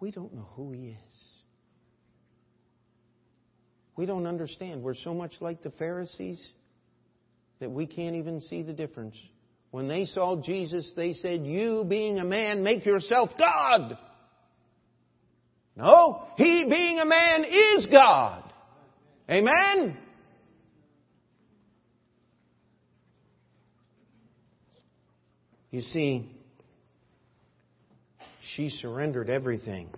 [0.00, 1.18] We don't know who He is.
[3.94, 4.82] We don't understand.
[4.82, 6.44] We're so much like the Pharisees
[7.60, 9.16] that we can't even see the difference.
[9.70, 13.98] When they saw Jesus, they said, You being a man, make yourself God.
[15.76, 18.42] No, He being a man is God.
[19.30, 19.96] Amen?
[25.70, 26.30] You see,
[28.54, 29.88] she surrendered everything.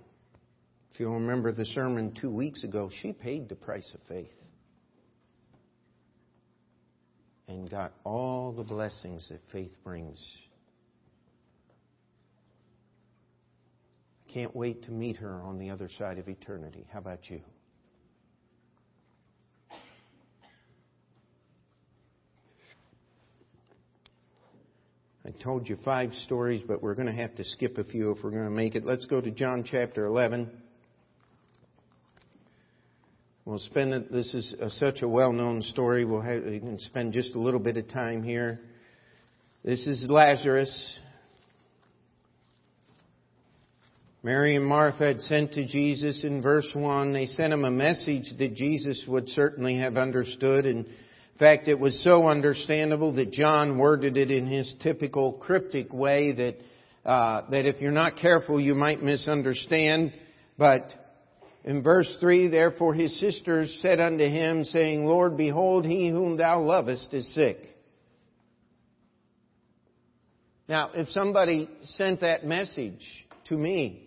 [0.93, 4.31] If you remember the sermon two weeks ago, she paid the price of faith
[7.49, 10.25] and got all the blessings that faith brings.
[14.35, 16.85] Can't wait to meet her on the other side of eternity.
[16.93, 17.41] How about you?
[25.25, 28.25] I told you five stories, but we're going to have to skip a few if
[28.25, 28.85] we're going to make it.
[28.85, 30.51] Let's go to John chapter 11.
[33.45, 36.05] We'll spend it, this is a, such a well-known story.
[36.05, 38.59] We'll have, we can spend just a little bit of time here.
[39.63, 40.99] This is Lazarus.
[44.25, 47.13] Mary and Martha had sent to Jesus in verse 1.
[47.13, 50.87] They sent him a message that Jesus would certainly have understood in
[51.39, 56.57] fact, it was so understandable that John worded it in his typical cryptic way that,
[57.05, 60.15] uh, that if you're not careful, you might misunderstand.
[60.57, 60.91] But
[61.63, 66.63] in verse 3, therefore his sisters said unto him, saying, Lord, behold, he whom thou
[66.63, 67.59] lovest is sick.
[70.67, 73.05] Now, if somebody sent that message
[73.49, 74.04] to me,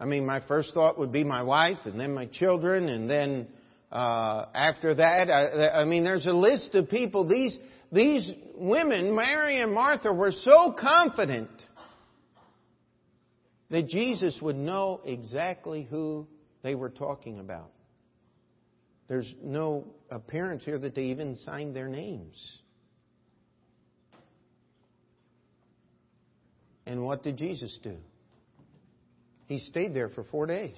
[0.00, 3.48] I mean, my first thought would be my wife, and then my children, and then
[3.90, 7.26] uh, after that, I, I mean, there's a list of people.
[7.26, 7.58] These,
[7.90, 11.50] these women, Mary and Martha, were so confident
[13.70, 16.26] that Jesus would know exactly who
[16.62, 17.70] they were talking about.
[19.08, 22.58] There's no appearance here that they even signed their names.
[26.86, 27.96] And what did Jesus do?
[29.48, 30.76] He stayed there for four days.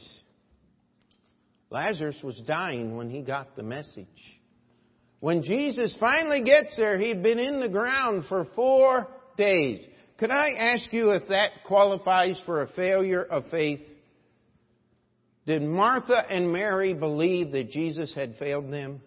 [1.70, 4.06] Lazarus was dying when he got the message.
[5.18, 9.84] When Jesus finally gets there, he'd been in the ground for four days.
[10.18, 13.80] Could I ask you if that qualifies for a failure of faith?
[15.46, 19.00] Did Martha and Mary believe that Jesus had failed them?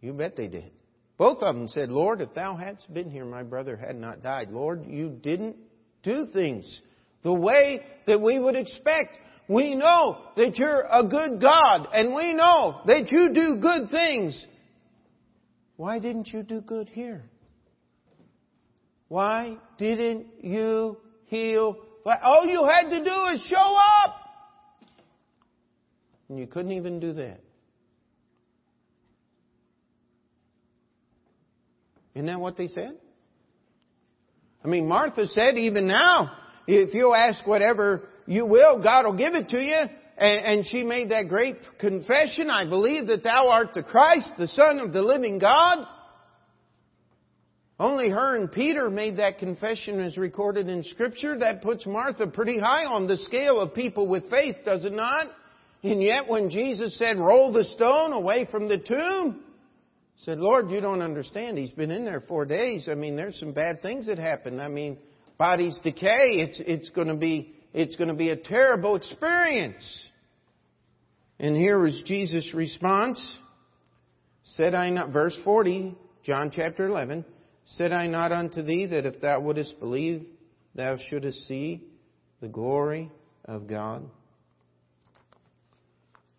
[0.00, 0.70] You bet they did.
[1.18, 4.50] Both of them said, Lord, if thou hadst been here, my brother had not died.
[4.50, 5.56] Lord, you didn't
[6.02, 6.80] do things
[7.26, 9.10] the way that we would expect.
[9.48, 14.46] We know that you're a good God, and we know that you do good things.
[15.76, 17.24] Why didn't you do good here?
[19.08, 21.76] Why didn't you heal?
[22.22, 24.14] All you had to do is show up.
[26.28, 27.40] And you couldn't even do that.
[32.14, 32.96] Isn't that what they said?
[34.64, 36.30] I mean, Martha said, even now,
[36.66, 39.76] if you'll ask whatever you will, God will give it to you.
[40.18, 44.78] And, she made that great confession, I believe that thou art the Christ, the Son
[44.78, 45.86] of the living God.
[47.78, 51.38] Only her and Peter made that confession as recorded in Scripture.
[51.38, 55.26] That puts Martha pretty high on the scale of people with faith, does it not?
[55.82, 59.42] And yet when Jesus said, roll the stone away from the tomb,
[60.20, 61.58] said, Lord, you don't understand.
[61.58, 62.88] He's been in there four days.
[62.90, 64.58] I mean, there's some bad things that happen.
[64.58, 64.96] I mean,
[65.38, 66.40] bodies decay.
[66.40, 70.10] It's, it's going to be, it's going to be a terrible experience.
[71.38, 73.38] And here is Jesus' response.
[74.44, 77.24] Said I not, verse 40, John chapter 11,
[77.64, 80.24] said I not unto thee that if thou wouldest believe,
[80.74, 81.82] thou shouldest see
[82.40, 83.10] the glory
[83.44, 84.08] of God?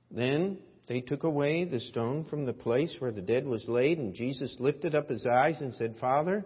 [0.10, 4.14] Then they took away the stone from the place where the dead was laid, and
[4.14, 6.46] Jesus lifted up his eyes and said, Father,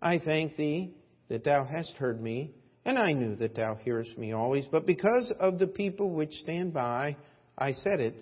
[0.00, 0.94] I thank thee
[1.28, 2.52] that thou hast heard me,
[2.84, 4.66] and I knew that thou hearest me always.
[4.66, 7.16] But because of the people which stand by,
[7.56, 8.14] I said it,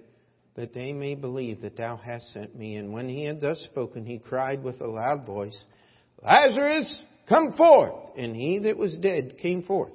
[0.55, 2.77] that they may believe that thou hast sent me.
[2.77, 5.59] And when he had thus spoken, he cried with a loud voice,
[6.23, 8.11] Lazarus, come forth!
[8.17, 9.95] And he that was dead came forth,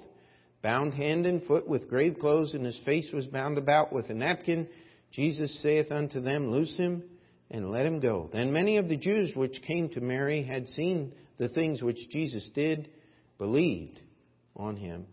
[0.61, 4.13] bound hand and foot with grave clothes, and his face was bound about with a
[4.13, 4.67] napkin.
[5.11, 7.03] Jesus saith unto them, Loose him
[7.49, 8.29] and let him go.
[8.33, 12.49] Then many of the Jews which came to Mary had seen the things which Jesus
[12.53, 12.89] did,
[13.37, 13.99] believed
[14.55, 15.05] on him.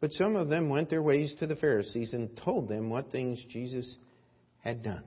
[0.00, 3.42] But some of them went their ways to the Pharisees and told them what things
[3.48, 3.96] Jesus
[4.60, 5.04] had done.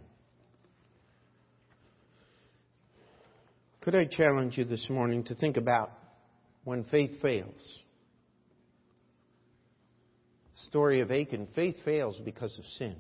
[3.82, 5.92] Could I challenge you this morning to think about
[6.64, 7.80] when faith fails?
[10.68, 11.48] Story of Achan.
[11.56, 12.96] Faith fails because of sin.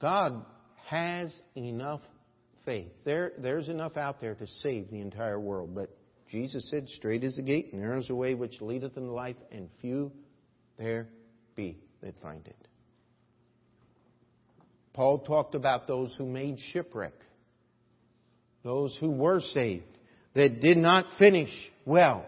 [0.00, 0.44] God
[0.86, 2.00] has enough
[2.64, 2.90] faith.
[3.04, 5.74] There, there's enough out there to save the entire world.
[5.74, 5.90] But
[6.28, 9.68] Jesus said, Straight is the gate, narrow is the way which leadeth unto life, and
[9.80, 10.12] few
[10.78, 11.08] there
[11.54, 12.56] be that find it.
[14.94, 17.14] Paul talked about those who made shipwreck,
[18.62, 19.84] those who were saved,
[20.34, 21.50] that did not finish
[21.84, 22.26] well.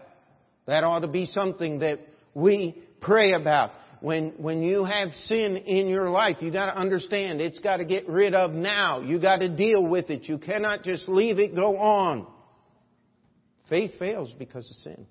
[0.67, 1.99] That ought to be something that
[2.33, 3.71] we pray about
[4.01, 8.33] when, when you have sin in your life, you gotta understand it's gotta get rid
[8.33, 8.99] of now.
[8.99, 10.23] You gotta deal with it.
[10.23, 12.27] You cannot just leave it go on.
[13.69, 15.05] Faith fails because of sin.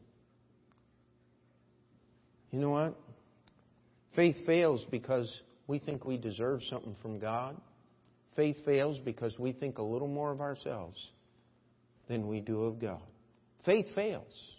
[2.50, 2.96] You know what?
[4.14, 5.28] Faith fails because
[5.66, 7.60] we think we deserve something from God.
[8.36, 10.96] Faith fails because we think a little more of ourselves
[12.08, 13.02] than we do of God.
[13.64, 14.53] Faith fails.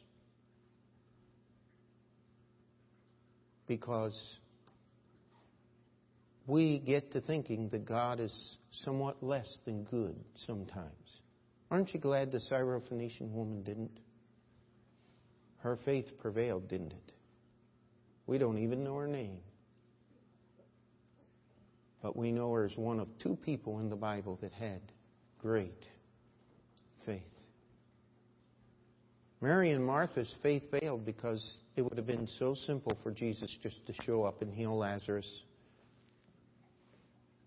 [3.67, 4.37] Because
[6.47, 10.91] we get to thinking that God is somewhat less than good sometimes.
[11.71, 13.99] Aren't you glad the Syrophoenician woman didn't?
[15.59, 17.11] Her faith prevailed, didn't it?
[18.27, 19.39] We don't even know her name.
[22.01, 24.81] But we know her as one of two people in the Bible that had
[25.39, 25.87] great
[27.05, 27.21] faith.
[29.41, 33.85] Mary and Martha's faith failed because it would have been so simple for Jesus just
[33.85, 35.27] to show up and heal Lazarus.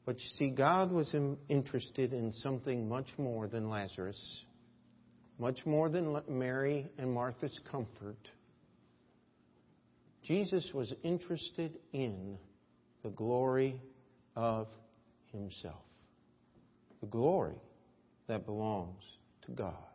[0.05, 1.15] But you see, God was
[1.49, 4.45] interested in something much more than Lazarus,
[5.39, 8.17] much more than Mary and Martha's comfort.
[10.25, 12.39] Jesus was interested in
[13.03, 13.81] the glory
[14.37, 14.69] of
[15.33, 15.85] Himself,
[17.01, 17.61] the glory
[18.29, 19.03] that belongs
[19.47, 19.88] to God.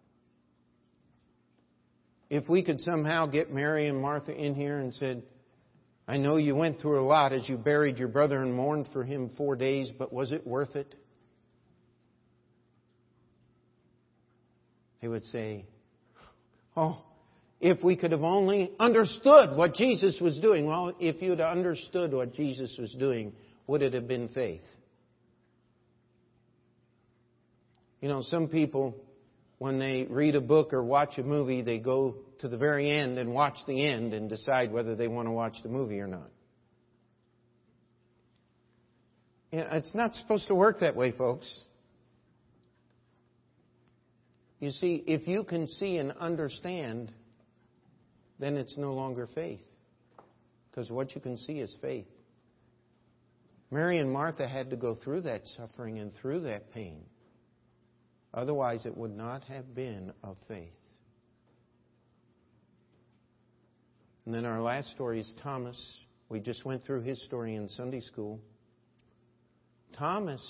[2.34, 5.22] If we could somehow get Mary and Martha in here and said,
[6.08, 9.04] I know you went through a lot as you buried your brother and mourned for
[9.04, 10.96] him four days, but was it worth it?
[15.00, 15.68] They would say,
[16.76, 17.04] Oh,
[17.62, 20.66] if we could have only understood what Jesus was doing.
[20.66, 23.34] Well, if you'd understood what Jesus was doing,
[23.68, 24.66] would it have been faith?
[28.02, 28.96] You know, some people
[29.64, 33.18] when they read a book or watch a movie, they go to the very end
[33.18, 36.30] and watch the end and decide whether they want to watch the movie or not.
[39.54, 41.48] It's not supposed to work that way, folks.
[44.60, 47.14] You see, if you can see and understand,
[48.40, 49.62] then it's no longer faith.
[50.72, 52.08] Because what you can see is faith.
[53.72, 57.06] Mary and Martha had to go through that suffering and through that pain.
[58.34, 60.70] Otherwise, it would not have been of faith.
[64.26, 65.80] And then our last story is Thomas.
[66.30, 68.40] We just went through his story in Sunday school.
[69.98, 70.42] Thomas'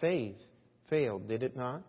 [0.00, 0.36] faith
[0.88, 1.82] failed, did it not?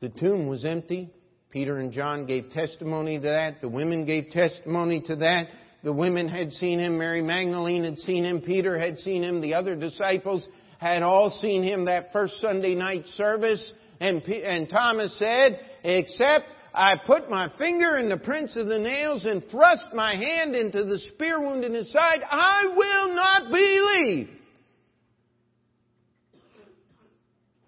[0.00, 1.10] The tomb was empty.
[1.50, 3.60] Peter and John gave testimony to that.
[3.60, 5.48] The women gave testimony to that.
[5.82, 6.98] The women had seen him.
[6.98, 8.40] Mary Magdalene had seen him.
[8.40, 9.40] Peter had seen him.
[9.40, 10.46] The other disciples
[10.80, 13.72] had all seen him that first Sunday night service.
[14.00, 19.26] And, and Thomas said, except I put my finger in the prints of the nails
[19.26, 24.30] and thrust my hand into the spear wound in his side, I will not believe.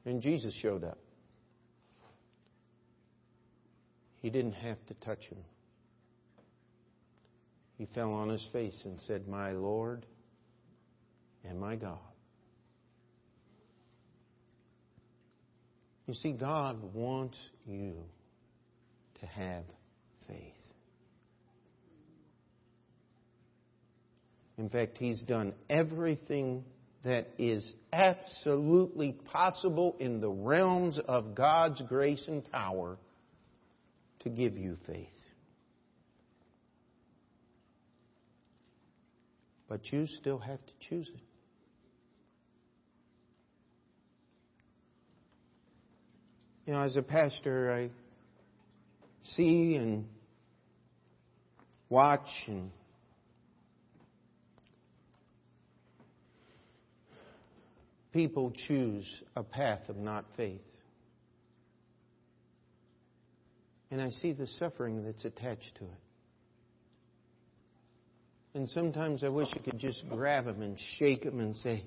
[0.07, 0.99] And Jesus showed up.
[4.21, 5.39] He didn't have to touch him.
[7.77, 10.07] He fell on his face and said, My Lord
[11.45, 11.99] and my God.
[16.07, 17.95] You see, God wants you
[19.21, 19.65] to have
[20.27, 20.39] faith.
[24.59, 26.65] In fact, He's done everything
[27.05, 32.97] that is absolutely possible in the realms of God's grace and power
[34.21, 35.09] to give you faith.
[39.69, 41.32] But you still have to choose it.
[46.67, 47.91] You know, as a pastor, I
[49.25, 50.07] see and
[51.89, 52.71] watch and
[58.13, 60.61] people choose a path of not faith.
[63.91, 65.91] And I see the suffering that's attached to it.
[68.55, 71.85] And sometimes I wish I could just grab them and shake them and say,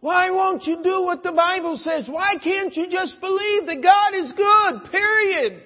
[0.00, 2.08] Why won't you do what the Bible says?
[2.08, 4.90] Why can't you just believe that God is good?
[4.92, 5.62] Period.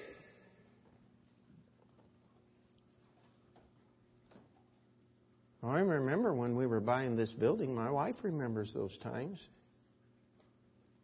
[5.63, 9.39] Oh, I remember when we were buying this building, my wife remembers those times.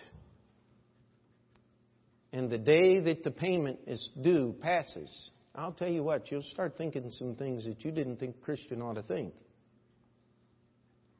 [2.33, 5.11] and the day that the payment is due passes,
[5.57, 8.95] I'll tell you what, you'll start thinking some things that you didn't think Christian ought
[8.95, 9.35] to think.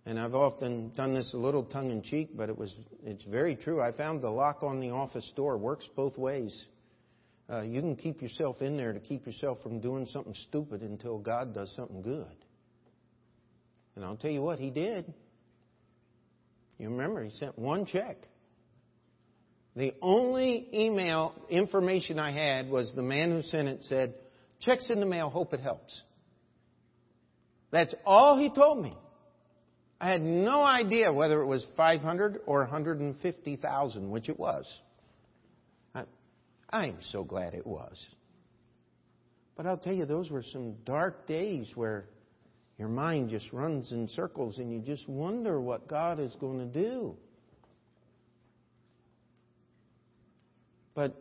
[0.07, 2.73] And I've often done this a little tongue in cheek, but it was
[3.05, 3.81] it's very true.
[3.81, 6.67] I found the lock on the office door works both ways.
[7.53, 11.19] Uh, you can keep yourself in there to keep yourself from doing something stupid until
[11.19, 12.27] God does something good.
[13.95, 15.13] And I'll tell you what, He did.
[16.79, 18.17] You remember, He sent one check.
[19.77, 24.15] The only email information I had was the man who sent it said,
[24.61, 26.01] Checks in the mail, hope it helps.
[27.71, 28.95] That's all he told me.
[30.01, 34.67] I had no idea whether it was 500 or 150,000, which it was.
[36.73, 38.07] I'm so glad it was.
[39.57, 42.07] But I'll tell you, those were some dark days where
[42.79, 46.67] your mind just runs in circles and you just wonder what God is going to
[46.67, 47.15] do.
[50.95, 51.15] But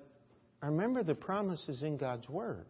[0.61, 2.65] I remember the promises in God's Word.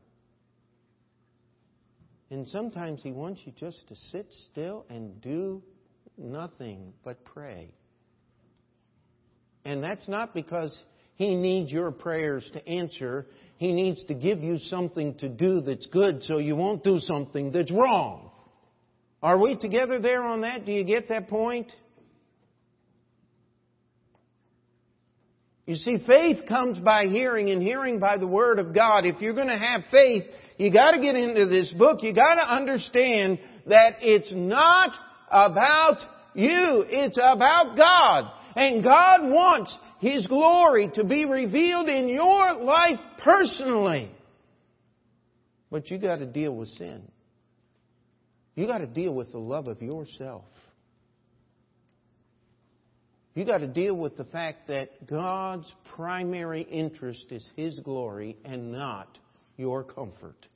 [2.30, 5.62] And sometimes He wants you just to sit still and do
[6.18, 7.74] nothing but pray.
[9.66, 10.78] And that's not because
[11.22, 13.28] He needs your prayers to answer.
[13.58, 17.52] He needs to give you something to do that's good so you won't do something
[17.52, 18.32] that's wrong.
[19.22, 20.66] Are we together there on that?
[20.66, 21.72] Do you get that point?
[25.68, 29.06] You see, faith comes by hearing and hearing by the Word of God.
[29.06, 30.24] If you're going to have faith,
[30.58, 32.02] you got to get into this book.
[32.02, 34.90] You got to understand that it's not
[35.30, 35.98] about
[36.34, 36.84] you.
[36.90, 38.32] It's about God.
[38.56, 44.12] And God wants His glory to be revealed in your life personally.
[45.70, 47.04] But you got to deal with sin.
[48.56, 50.46] You got to deal with the love of yourself.
[53.36, 58.72] You got to deal with the fact that God's primary interest is His glory and
[58.72, 59.20] not
[59.56, 60.48] your comfort.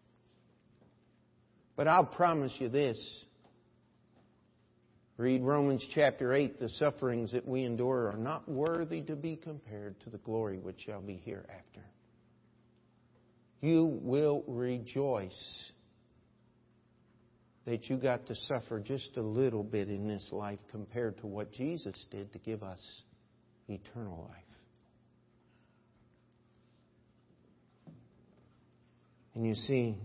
[1.75, 2.97] But I'll promise you this
[5.17, 6.59] Read Romans chapter 8.
[6.59, 10.81] The sufferings that we endure are not worthy to be compared to the glory which
[10.85, 11.85] shall be hereafter.
[13.61, 15.71] You will rejoice
[17.65, 21.53] that you got to suffer just a little bit in this life compared to what
[21.53, 22.81] Jesus did to give us
[23.69, 24.43] eternal life.
[29.33, 29.95] And you see,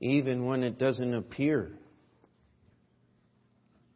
[0.00, 1.72] even when it doesn't appear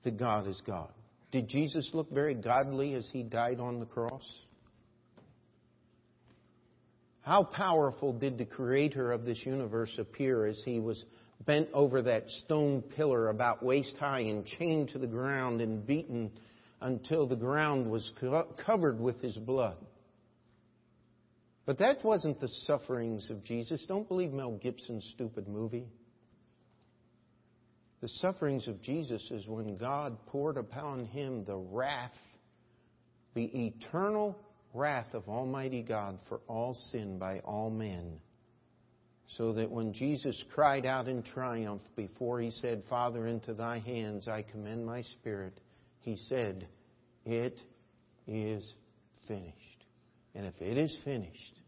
[0.06, 0.88] that God is God.
[1.32, 4.22] Did Jesus look very godly as he died on the cross?
[7.22, 11.04] How powerful did the creator of this universe appear as he was
[11.44, 16.30] bent over that stone pillar about waist high and chained to the ground and beaten
[16.80, 18.12] until the ground was
[18.64, 19.76] covered with his blood?
[21.66, 23.84] But that wasn't the sufferings of Jesus.
[23.88, 25.88] Don't believe Mel Gibson's stupid movie.
[28.00, 32.12] The sufferings of Jesus is when God poured upon him the wrath,
[33.34, 34.38] the eternal
[34.74, 38.20] wrath of Almighty God for all sin by all men.
[39.28, 44.28] So that when Jesus cried out in triumph before he said, Father, into thy hands
[44.28, 45.58] I commend my spirit,
[46.00, 46.68] he said,
[47.24, 47.58] It
[48.28, 48.64] is
[49.26, 49.54] finished.
[50.34, 51.60] And if it is finished,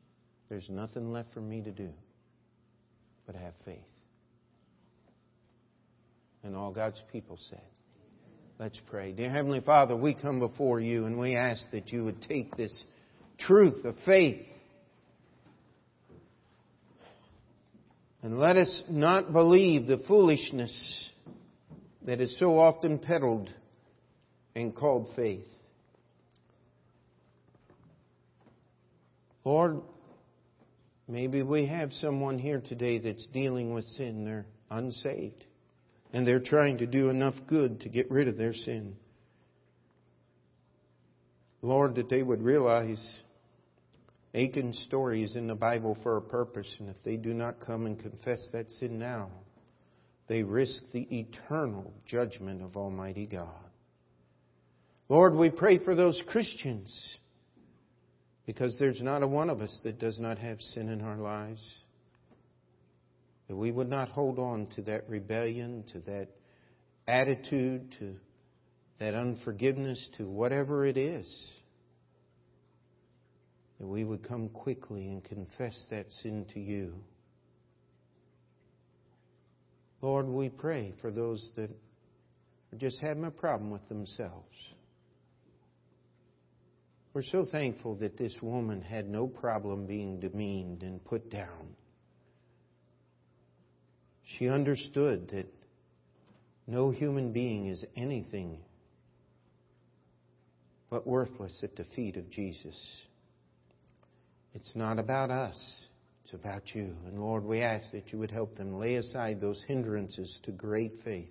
[0.49, 1.91] there's nothing left for me to do
[3.27, 3.79] but have faith.
[6.49, 7.61] And all God's people said,
[8.59, 9.13] Let's pray.
[9.13, 12.73] Dear Heavenly Father, we come before you and we ask that you would take this
[13.39, 14.47] truth of faith
[18.23, 21.11] and let us not believe the foolishness
[22.07, 23.53] that is so often peddled
[24.55, 25.45] and called faith.
[29.45, 29.83] Lord,
[31.07, 34.25] maybe we have someone here today that's dealing with sin.
[34.25, 35.45] They're unsaved.
[36.13, 38.97] And they're trying to do enough good to get rid of their sin.
[41.61, 43.05] Lord, that they would realize
[44.35, 47.87] Achan's story is in the Bible for a purpose, and if they do not come
[47.87, 49.31] and confess that sin now,
[50.29, 53.49] they risk the eternal judgment of Almighty God.
[55.09, 57.17] Lord, we pray for those Christians
[58.47, 61.61] because there's not a one of us that does not have sin in our lives.
[63.49, 66.29] That we would not hold on to that rebellion, to that
[67.07, 68.17] attitude, to
[68.99, 71.27] that unforgiveness, to whatever it is
[73.79, 76.95] that we would come quickly and confess that sin to you.
[80.03, 84.57] Lord, we pray for those that are just having a problem with themselves.
[87.15, 91.75] We're so thankful that this woman had no problem being demeaned and put down.
[94.39, 95.47] She understood that
[96.67, 98.59] no human being is anything
[100.91, 102.77] but worthless at the feet of Jesus.
[104.55, 105.89] It's not about us.
[106.23, 106.95] It's about you.
[107.07, 110.93] And Lord, we ask that you would help them lay aside those hindrances to great
[111.05, 111.31] faith.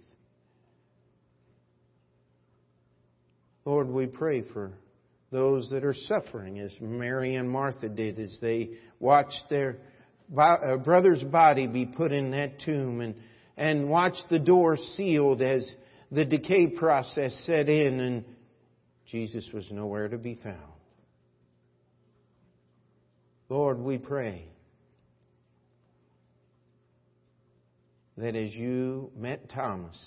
[3.64, 4.74] Lord, we pray for
[5.32, 9.78] those that are suffering, as Mary and Martha did, as they watched their
[10.30, 13.16] brother's body be put in that tomb and,
[13.56, 15.70] and watched the door sealed as
[16.12, 18.26] the decay process set in and
[19.08, 20.58] Jesus was nowhere to be found.
[23.50, 24.50] Lord, we pray
[28.18, 29.98] that as you met Thomas,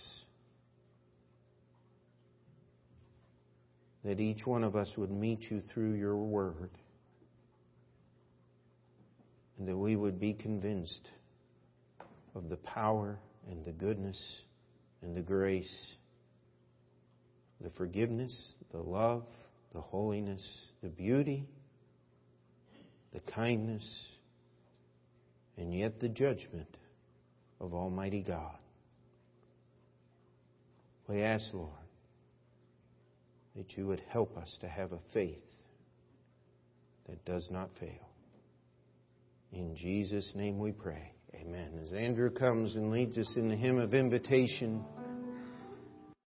[4.04, 6.70] that each one of us would meet you through your word,
[9.60, 11.12] and that we would be convinced
[12.34, 14.42] of the power and the goodness
[15.02, 15.94] and the grace,
[17.60, 19.22] the forgiveness, the love,
[19.72, 20.44] the holiness,
[20.82, 21.46] the beauty
[23.12, 24.06] the kindness,
[25.56, 26.76] and yet the judgment
[27.60, 28.56] of Almighty God.
[31.08, 31.70] We ask, Lord,
[33.56, 35.42] that you would help us to have a faith
[37.08, 38.09] that does not fail.
[39.52, 41.12] In Jesus' name we pray.
[41.34, 41.78] Amen.
[41.82, 44.84] As Andrew comes and leads us in the hymn of invitation,